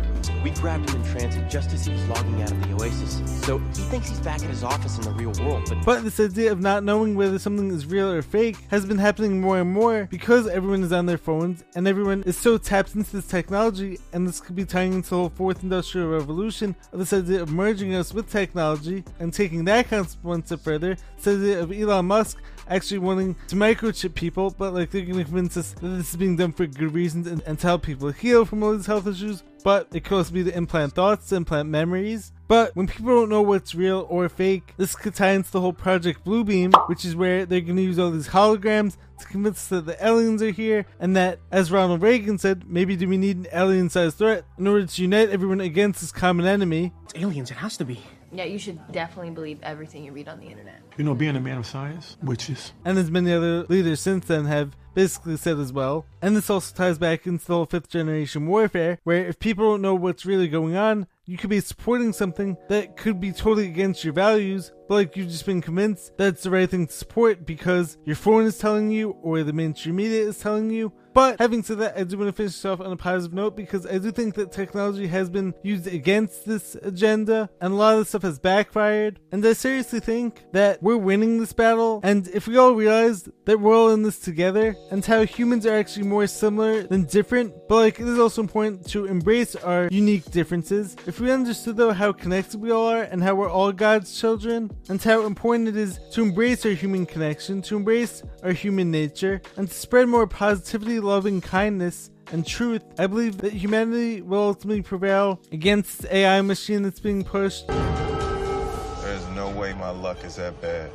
We 0.44 0.50
grabbed 0.52 0.90
him 0.90 1.02
in 1.02 1.12
transit 1.12 1.50
just 1.50 1.72
as 1.72 1.86
he 1.86 1.92
was 1.92 2.04
logging 2.08 2.42
out 2.42 2.52
of 2.52 2.68
the 2.68 2.74
Oasis. 2.74 3.46
So 3.46 3.60
he 3.60 3.84
thinks 3.84 4.10
he's 4.10 4.20
back 4.20 4.42
at 4.42 4.50
his 4.50 4.64
office 4.64 4.98
in 4.98 5.04
the 5.04 5.12
real 5.12 5.34
world, 5.46 5.66
but 5.70 5.86
But 5.86 6.04
this 6.04 6.20
idea 6.20 6.52
of 6.52 6.60
not 6.60 6.84
knowing 6.84 7.16
whether 7.16 7.38
something 7.38 7.70
is 7.70 7.86
real 7.86 8.10
or 8.10 8.22
fake 8.22 8.58
has 8.70 8.86
been 8.86 8.98
happening 8.98 9.40
more 9.40 9.60
and 9.60 9.72
more 9.72 10.08
because 10.10 10.48
everyone 10.48 10.84
is 10.84 10.92
on 10.92 11.06
their 11.06 11.18
phones 11.20 11.64
and 11.76 11.88
everyone 11.88 12.24
is 12.24 12.38
so 12.38 12.58
tapped 12.58 12.96
into 12.96 13.12
this 13.12 13.28
technology, 13.28 14.00
and 14.14 14.28
this 14.28 14.40
could 14.40 14.56
be 14.56 14.66
tying 14.66 14.94
into 14.94 15.10
the 15.10 15.16
whole 15.16 15.30
fourth 15.30 15.62
industrial 15.64 16.10
revolution 16.10 16.76
of 16.92 17.00
this 17.00 17.14
idea 17.14 17.42
of 17.42 17.52
merging 17.52 17.94
us 17.94 18.14
with 18.14 18.32
technology 18.32 19.04
and 19.20 19.34
taking 19.34 19.66
that 19.66 19.90
concept 19.90 20.24
one 20.24 20.44
step 20.46 20.62
further. 20.62 20.98
This 21.18 21.36
idea 21.36 21.62
of 21.62 21.72
Elon 21.72 22.06
Musk 22.08 22.38
actually 22.68 23.00
wanting 23.00 23.36
to 23.48 23.56
microchip 23.56 24.16
people, 24.16 24.56
but 24.58 24.74
like 24.74 24.90
they're 24.90 25.06
to 25.06 25.14
convince 25.14 25.58
us 25.58 25.74
that 25.74 25.88
this 25.88 26.12
is 26.12 26.16
being 26.16 26.38
done 26.38 26.54
for 26.54 26.66
good 26.66 26.94
reasons 26.94 27.28
and, 27.28 27.42
and 27.46 27.60
to 27.60 27.68
help 27.68 27.84
people 27.84 28.12
heal 28.12 28.46
from 28.46 28.64
all 28.64 28.76
these 28.76 28.86
health 28.86 29.08
issues. 29.08 29.44
But 29.64 29.88
it 29.94 30.04
could 30.04 30.18
also 30.18 30.34
be 30.34 30.44
to 30.44 30.56
implant 30.56 30.94
thoughts, 30.94 31.32
implant 31.32 31.70
memories. 31.70 32.32
But 32.48 32.76
when 32.76 32.88
people 32.88 33.16
don't 33.16 33.30
know 33.30 33.42
what's 33.42 33.74
real 33.74 34.06
or 34.10 34.28
fake, 34.28 34.74
this 34.76 34.96
could 34.96 35.16
tie 35.16 35.32
into 35.32 35.52
the 35.52 35.62
whole 35.62 35.74
Project 35.74 36.26
Bluebeam, 36.26 36.74
which 36.90 37.06
is 37.06 37.16
where 37.16 37.46
they're 37.46 37.62
going 37.62 37.78
to 37.78 37.82
use 37.82 37.98
all 37.98 38.12
these 38.12 38.28
holograms 38.28 38.98
to 39.20 39.26
convince 39.28 39.58
us 39.60 39.68
that 39.68 39.86
the 39.86 40.06
aliens 40.06 40.42
are 40.42 40.52
here, 40.52 40.86
and 41.00 41.16
that, 41.16 41.40
as 41.52 41.72
Ronald 41.72 42.02
Reagan 42.02 42.38
said, 42.38 42.64
maybe 42.68 42.96
do 42.96 43.08
we 43.08 43.18
need 43.18 43.38
an 43.38 43.48
alien-sized 43.54 44.18
threat 44.18 44.44
in 44.58 44.68
order 44.68 44.86
to 44.86 45.02
unite 45.02 45.30
everyone 45.30 45.62
against 45.62 46.02
this 46.02 46.12
common 46.12 46.46
enemy? 46.46 46.92
It's 47.06 47.16
aliens, 47.16 47.52
it 47.52 47.58
has 47.58 47.78
to 47.78 47.86
be. 47.86 48.02
Yeah, 48.34 48.46
you 48.46 48.58
should 48.58 48.80
definitely 48.92 49.32
believe 49.32 49.60
everything 49.62 50.06
you 50.06 50.12
read 50.14 50.30
on 50.30 50.40
the 50.40 50.48
internet. 50.48 50.82
You 50.98 51.04
know, 51.04 51.14
being 51.14 51.36
a 51.36 51.42
man 51.42 51.58
of 51.58 51.66
science, 51.66 52.18
witches. 52.24 52.74
And 52.86 52.98
as 52.98 53.12
many 53.12 53.34
other 53.34 53.64
leaders 53.64 54.00
since 54.00 54.26
then 54.26 54.46
have 54.46 54.76
basically 54.94 55.38
said 55.38 55.60
as 55.60 55.74
well. 55.74 56.06
And 56.22 56.36
this 56.36 56.50
also 56.50 56.74
ties 56.76 56.98
back 56.98 57.28
into 57.28 57.46
the 57.46 57.54
whole 57.54 57.66
fifth 57.66 57.90
generation 57.90 58.48
warfare, 58.48 59.00
where 59.04 59.26
if 59.26 59.40
people 59.40 59.72
don't 59.72 59.82
know 59.82 59.96
what's 59.96 60.26
really 60.26 60.48
going 60.48 60.76
on, 60.76 61.08
you 61.26 61.38
could 61.38 61.50
be 61.50 61.62
supporting 61.62 62.14
something 62.14 62.58
that 62.68 62.98
could 62.98 63.20
be 63.20 63.32
totally 63.32 63.68
against 63.68 64.04
your 64.04 64.14
values, 64.14 64.72
but 64.88 64.96
like 64.96 65.16
you've 65.16 65.30
just 65.30 65.46
been 65.46 65.62
convinced 65.62 66.12
that's 66.18 66.44
the 66.44 66.50
right 66.50 66.70
thing 66.70 66.88
to 66.88 66.94
support 66.94 67.46
because 67.46 67.98
your 68.06 68.16
phone 68.16 68.46
is 68.46 68.58
telling 68.58 68.92
you 68.92 69.12
or 69.22 69.44
the 69.44 69.54
mainstream 69.54 69.96
media 69.96 70.28
is 70.28 70.40
telling 70.40 70.70
you. 70.70 70.92
But 71.14 71.40
having 71.40 71.64
said 71.64 71.80
that, 71.80 71.98
I 71.98 72.04
do 72.04 72.18
want 72.18 72.30
to 72.30 72.34
finish 72.34 72.64
off 72.66 72.80
on 72.80 72.92
a 72.92 72.98
positive 72.98 73.34
note 73.34 73.56
because 73.56 73.86
I 73.86 73.98
do 73.98 74.12
think 74.12 74.36
that 74.36 74.52
technology 74.52 75.08
has 75.08 75.30
been 75.30 75.54
used 75.64 75.88
against 75.88 76.46
this 76.46 76.76
agenda 76.82 77.50
and 77.60 77.74
a 77.74 77.76
lot 77.76 77.94
of 77.94 78.00
this 78.00 78.10
stuff 78.10 78.22
has 78.22 78.40
backfired. 78.40 79.20
And 79.32 79.46
I 79.46 79.54
seriously 79.54 80.00
think 80.00 80.46
that 80.54 80.82
we're 80.82 80.98
winning 80.98 81.40
this 81.40 81.54
battle. 81.54 82.00
And 82.04 82.28
if 82.30 82.48
we 82.48 82.58
all 82.58 82.74
realize 82.74 83.28
that 83.46 83.60
we're 83.60 83.76
all 83.76 83.90
in 83.90 84.04
this 84.04 84.20
together 84.20 84.76
and 84.90 85.06
how 85.06 85.26
humans 85.26 85.66
are 85.66 85.76
actually 85.76 86.08
more 86.08 86.28
similar 86.28 86.84
than 86.84 87.04
different, 87.04 87.54
but 87.68 87.76
like 87.76 88.00
it 88.00 88.08
is 88.08 88.20
also 88.20 88.42
important 88.42 88.88
to 88.90 89.06
embrace 89.06 89.56
our 89.56 89.88
unique 89.92 90.30
differences. 90.32 90.96
If 91.06 91.20
we 91.20 91.32
understood 91.32 91.78
though 91.78 91.92
how 91.92 92.14
connected 92.14 92.62
we 92.62 92.72
all 92.72 92.88
are 92.88 93.04
and 93.04 93.22
how 93.22 93.36
we're 93.36 93.50
all 93.50 93.72
God's 93.72 94.18
children 94.20 94.72
and 94.90 95.02
how 95.02 95.26
important 95.26 95.68
it 95.68 95.76
is 95.76 96.00
to 96.12 96.22
embrace 96.22 96.66
our 96.66 96.72
human 96.72 97.06
connection, 97.06 97.62
to 97.64 97.76
embrace 97.76 98.24
our 98.44 98.54
human 98.54 98.92
nature, 98.92 99.42
and 99.58 99.68
to 99.68 99.74
spread 99.74 100.08
more 100.08 100.28
positivity, 100.28 101.01
loving 101.02 101.42
kindness, 101.42 102.10
and 102.32 102.46
truth, 102.46 102.84
I 102.98 103.08
believe 103.08 103.40
that 103.40 103.54
humanity 103.54 104.22
will 104.22 104.44
ultimately 104.44 104.82
prevail 104.82 105.42
against 105.52 106.04
the 106.04 106.16
AI 106.16 106.42
machine 106.42 106.84
that's 106.84 107.00
being 107.00 107.24
pushed. 107.24 107.68
There's 107.68 109.28
no 109.36 109.50
way 109.56 109.74
my 109.74 109.90
luck 109.90 110.24
is 110.24 110.38
that 110.38 110.62
bad. 110.62 110.92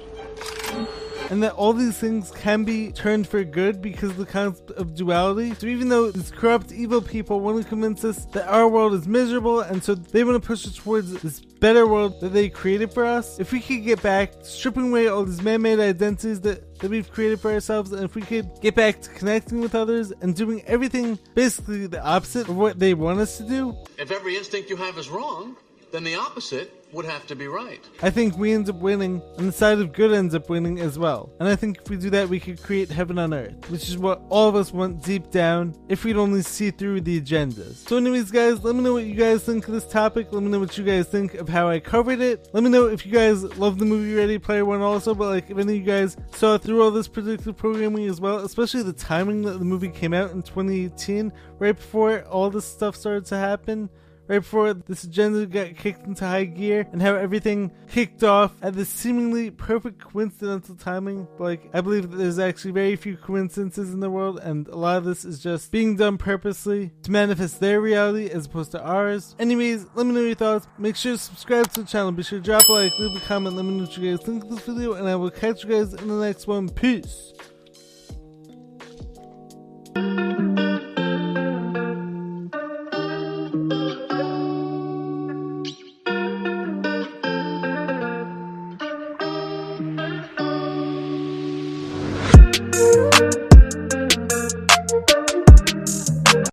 And 1.30 1.42
that 1.42 1.52
all 1.52 1.72
these 1.72 1.98
things 1.98 2.30
can 2.30 2.64
be 2.64 2.92
turned 2.92 3.26
for 3.26 3.42
good 3.44 3.82
because 3.82 4.10
of 4.10 4.16
the 4.16 4.26
concept 4.26 4.70
of 4.72 4.94
duality. 4.94 5.54
So 5.54 5.66
even 5.66 5.88
though 5.88 6.10
these 6.10 6.30
corrupt, 6.30 6.72
evil 6.72 7.00
people 7.00 7.40
want 7.40 7.62
to 7.62 7.68
convince 7.68 8.04
us 8.04 8.24
that 8.26 8.46
our 8.48 8.68
world 8.68 8.94
is 8.94 9.06
miserable, 9.06 9.60
and 9.60 9.82
so 9.82 9.94
they 9.94 10.24
want 10.24 10.40
to 10.40 10.46
push 10.46 10.66
us 10.66 10.76
towards 10.76 11.12
this 11.22 11.40
better 11.40 11.86
world 11.86 12.20
that 12.20 12.30
they 12.30 12.48
created 12.48 12.92
for 12.92 13.04
us, 13.04 13.40
if 13.40 13.52
we 13.52 13.60
could 13.60 13.84
get 13.84 14.02
back 14.02 14.32
stripping 14.42 14.90
away 14.90 15.08
all 15.08 15.24
these 15.24 15.42
man-made 15.42 15.80
identities 15.80 16.40
that, 16.42 16.78
that 16.80 16.90
we've 16.90 17.10
created 17.10 17.40
for 17.40 17.50
ourselves, 17.50 17.92
and 17.92 18.04
if 18.04 18.14
we 18.14 18.22
could 18.22 18.48
get 18.60 18.74
back 18.74 19.00
to 19.00 19.10
connecting 19.10 19.60
with 19.60 19.74
others 19.74 20.12
and 20.20 20.34
doing 20.36 20.62
everything 20.66 21.18
basically 21.34 21.86
the 21.86 22.04
opposite 22.04 22.48
of 22.48 22.56
what 22.56 22.78
they 22.78 22.94
want 22.94 23.18
us 23.18 23.38
to 23.38 23.44
do, 23.44 23.76
If 23.98 24.10
every 24.10 24.36
instinct 24.36 24.70
you 24.70 24.76
have 24.76 24.98
is 24.98 25.08
wrong, 25.08 25.56
then 25.92 26.04
the 26.04 26.16
opposite 26.16 26.85
would 26.96 27.04
have 27.04 27.26
to 27.26 27.36
be 27.36 27.46
right. 27.46 27.84
I 28.02 28.08
think 28.08 28.38
we 28.38 28.54
end 28.54 28.70
up 28.70 28.76
winning, 28.76 29.20
and 29.36 29.48
the 29.48 29.52
side 29.52 29.78
of 29.80 29.92
good 29.92 30.12
ends 30.12 30.34
up 30.34 30.48
winning 30.48 30.80
as 30.80 30.98
well. 30.98 31.30
And 31.38 31.48
I 31.48 31.54
think 31.54 31.82
if 31.82 31.90
we 31.90 31.98
do 31.98 32.08
that, 32.10 32.26
we 32.26 32.40
could 32.40 32.60
create 32.62 32.90
heaven 32.90 33.18
on 33.18 33.34
earth, 33.34 33.70
which 33.70 33.90
is 33.90 33.98
what 33.98 34.22
all 34.30 34.48
of 34.48 34.56
us 34.56 34.72
want 34.72 35.02
deep 35.02 35.30
down 35.30 35.76
if 35.90 36.04
we'd 36.04 36.16
only 36.16 36.40
see 36.40 36.70
through 36.70 37.02
the 37.02 37.20
agendas. 37.20 37.86
So, 37.86 37.98
anyways, 37.98 38.30
guys, 38.30 38.64
let 38.64 38.74
me 38.74 38.80
know 38.80 38.94
what 38.94 39.04
you 39.04 39.14
guys 39.14 39.44
think 39.44 39.68
of 39.68 39.74
this 39.74 39.86
topic. 39.86 40.32
Let 40.32 40.42
me 40.42 40.48
know 40.48 40.58
what 40.58 40.78
you 40.78 40.84
guys 40.84 41.06
think 41.06 41.34
of 41.34 41.50
how 41.50 41.68
I 41.68 41.80
covered 41.80 42.20
it. 42.20 42.48
Let 42.54 42.62
me 42.62 42.70
know 42.70 42.86
if 42.86 43.04
you 43.04 43.12
guys 43.12 43.44
love 43.58 43.78
the 43.78 43.84
movie 43.84 44.14
Ready 44.14 44.38
Player 44.38 44.64
One 44.64 44.80
also, 44.80 45.14
but 45.14 45.28
like 45.28 45.50
if 45.50 45.58
any 45.58 45.74
of 45.74 45.78
you 45.78 45.84
guys 45.84 46.16
saw 46.32 46.56
through 46.56 46.82
all 46.82 46.90
this 46.90 47.08
predictive 47.08 47.58
programming 47.58 48.08
as 48.08 48.22
well, 48.22 48.38
especially 48.38 48.82
the 48.82 48.94
timing 48.94 49.42
that 49.42 49.58
the 49.58 49.66
movie 49.66 49.90
came 49.90 50.14
out 50.14 50.30
in 50.30 50.42
2018, 50.42 51.30
right 51.58 51.76
before 51.76 52.22
all 52.22 52.48
this 52.48 52.64
stuff 52.64 52.96
started 52.96 53.26
to 53.26 53.36
happen 53.36 53.90
right 54.28 54.38
before 54.38 54.74
this 54.74 55.04
agenda 55.04 55.46
got 55.46 55.76
kicked 55.76 56.06
into 56.06 56.24
high 56.24 56.44
gear 56.44 56.86
and 56.92 57.02
how 57.02 57.14
everything 57.14 57.72
kicked 57.88 58.22
off 58.22 58.52
at 58.62 58.74
this 58.74 58.88
seemingly 58.88 59.50
perfect 59.50 60.00
coincidental 60.00 60.74
timing. 60.76 61.26
Like 61.38 61.68
I 61.72 61.80
believe 61.80 62.10
that 62.10 62.16
there's 62.16 62.38
actually 62.38 62.72
very 62.72 62.96
few 62.96 63.16
coincidences 63.16 63.92
in 63.92 64.00
the 64.00 64.10
world 64.10 64.38
and 64.40 64.68
a 64.68 64.76
lot 64.76 64.98
of 64.98 65.04
this 65.04 65.24
is 65.24 65.38
just 65.38 65.70
being 65.70 65.96
done 65.96 66.18
purposely 66.18 66.92
to 67.02 67.10
manifest 67.10 67.60
their 67.60 67.80
reality 67.80 68.28
as 68.30 68.46
opposed 68.46 68.72
to 68.72 68.82
ours. 68.82 69.34
Anyways, 69.38 69.86
let 69.94 70.06
me 70.06 70.12
know 70.12 70.20
your 70.20 70.34
thoughts. 70.34 70.66
Make 70.78 70.96
sure 70.96 71.12
to 71.12 71.18
subscribe 71.18 71.72
to 71.72 71.82
the 71.82 71.86
channel. 71.86 72.12
Be 72.12 72.22
sure 72.22 72.38
to 72.38 72.44
drop 72.44 72.68
a 72.68 72.72
like, 72.72 72.92
leave 72.98 73.16
a 73.16 73.20
comment, 73.26 73.56
let 73.56 73.64
me 73.64 73.72
know 73.72 73.84
what 73.84 73.96
you 73.96 74.10
guys 74.10 74.24
think 74.24 74.44
of 74.44 74.50
this 74.50 74.60
video, 74.60 74.94
and 74.94 75.08
I 75.08 75.16
will 75.16 75.30
catch 75.30 75.64
you 75.64 75.70
guys 75.70 75.94
in 75.94 76.08
the 76.08 76.14
next 76.14 76.46
one. 76.46 76.68
Peace. 76.68 77.32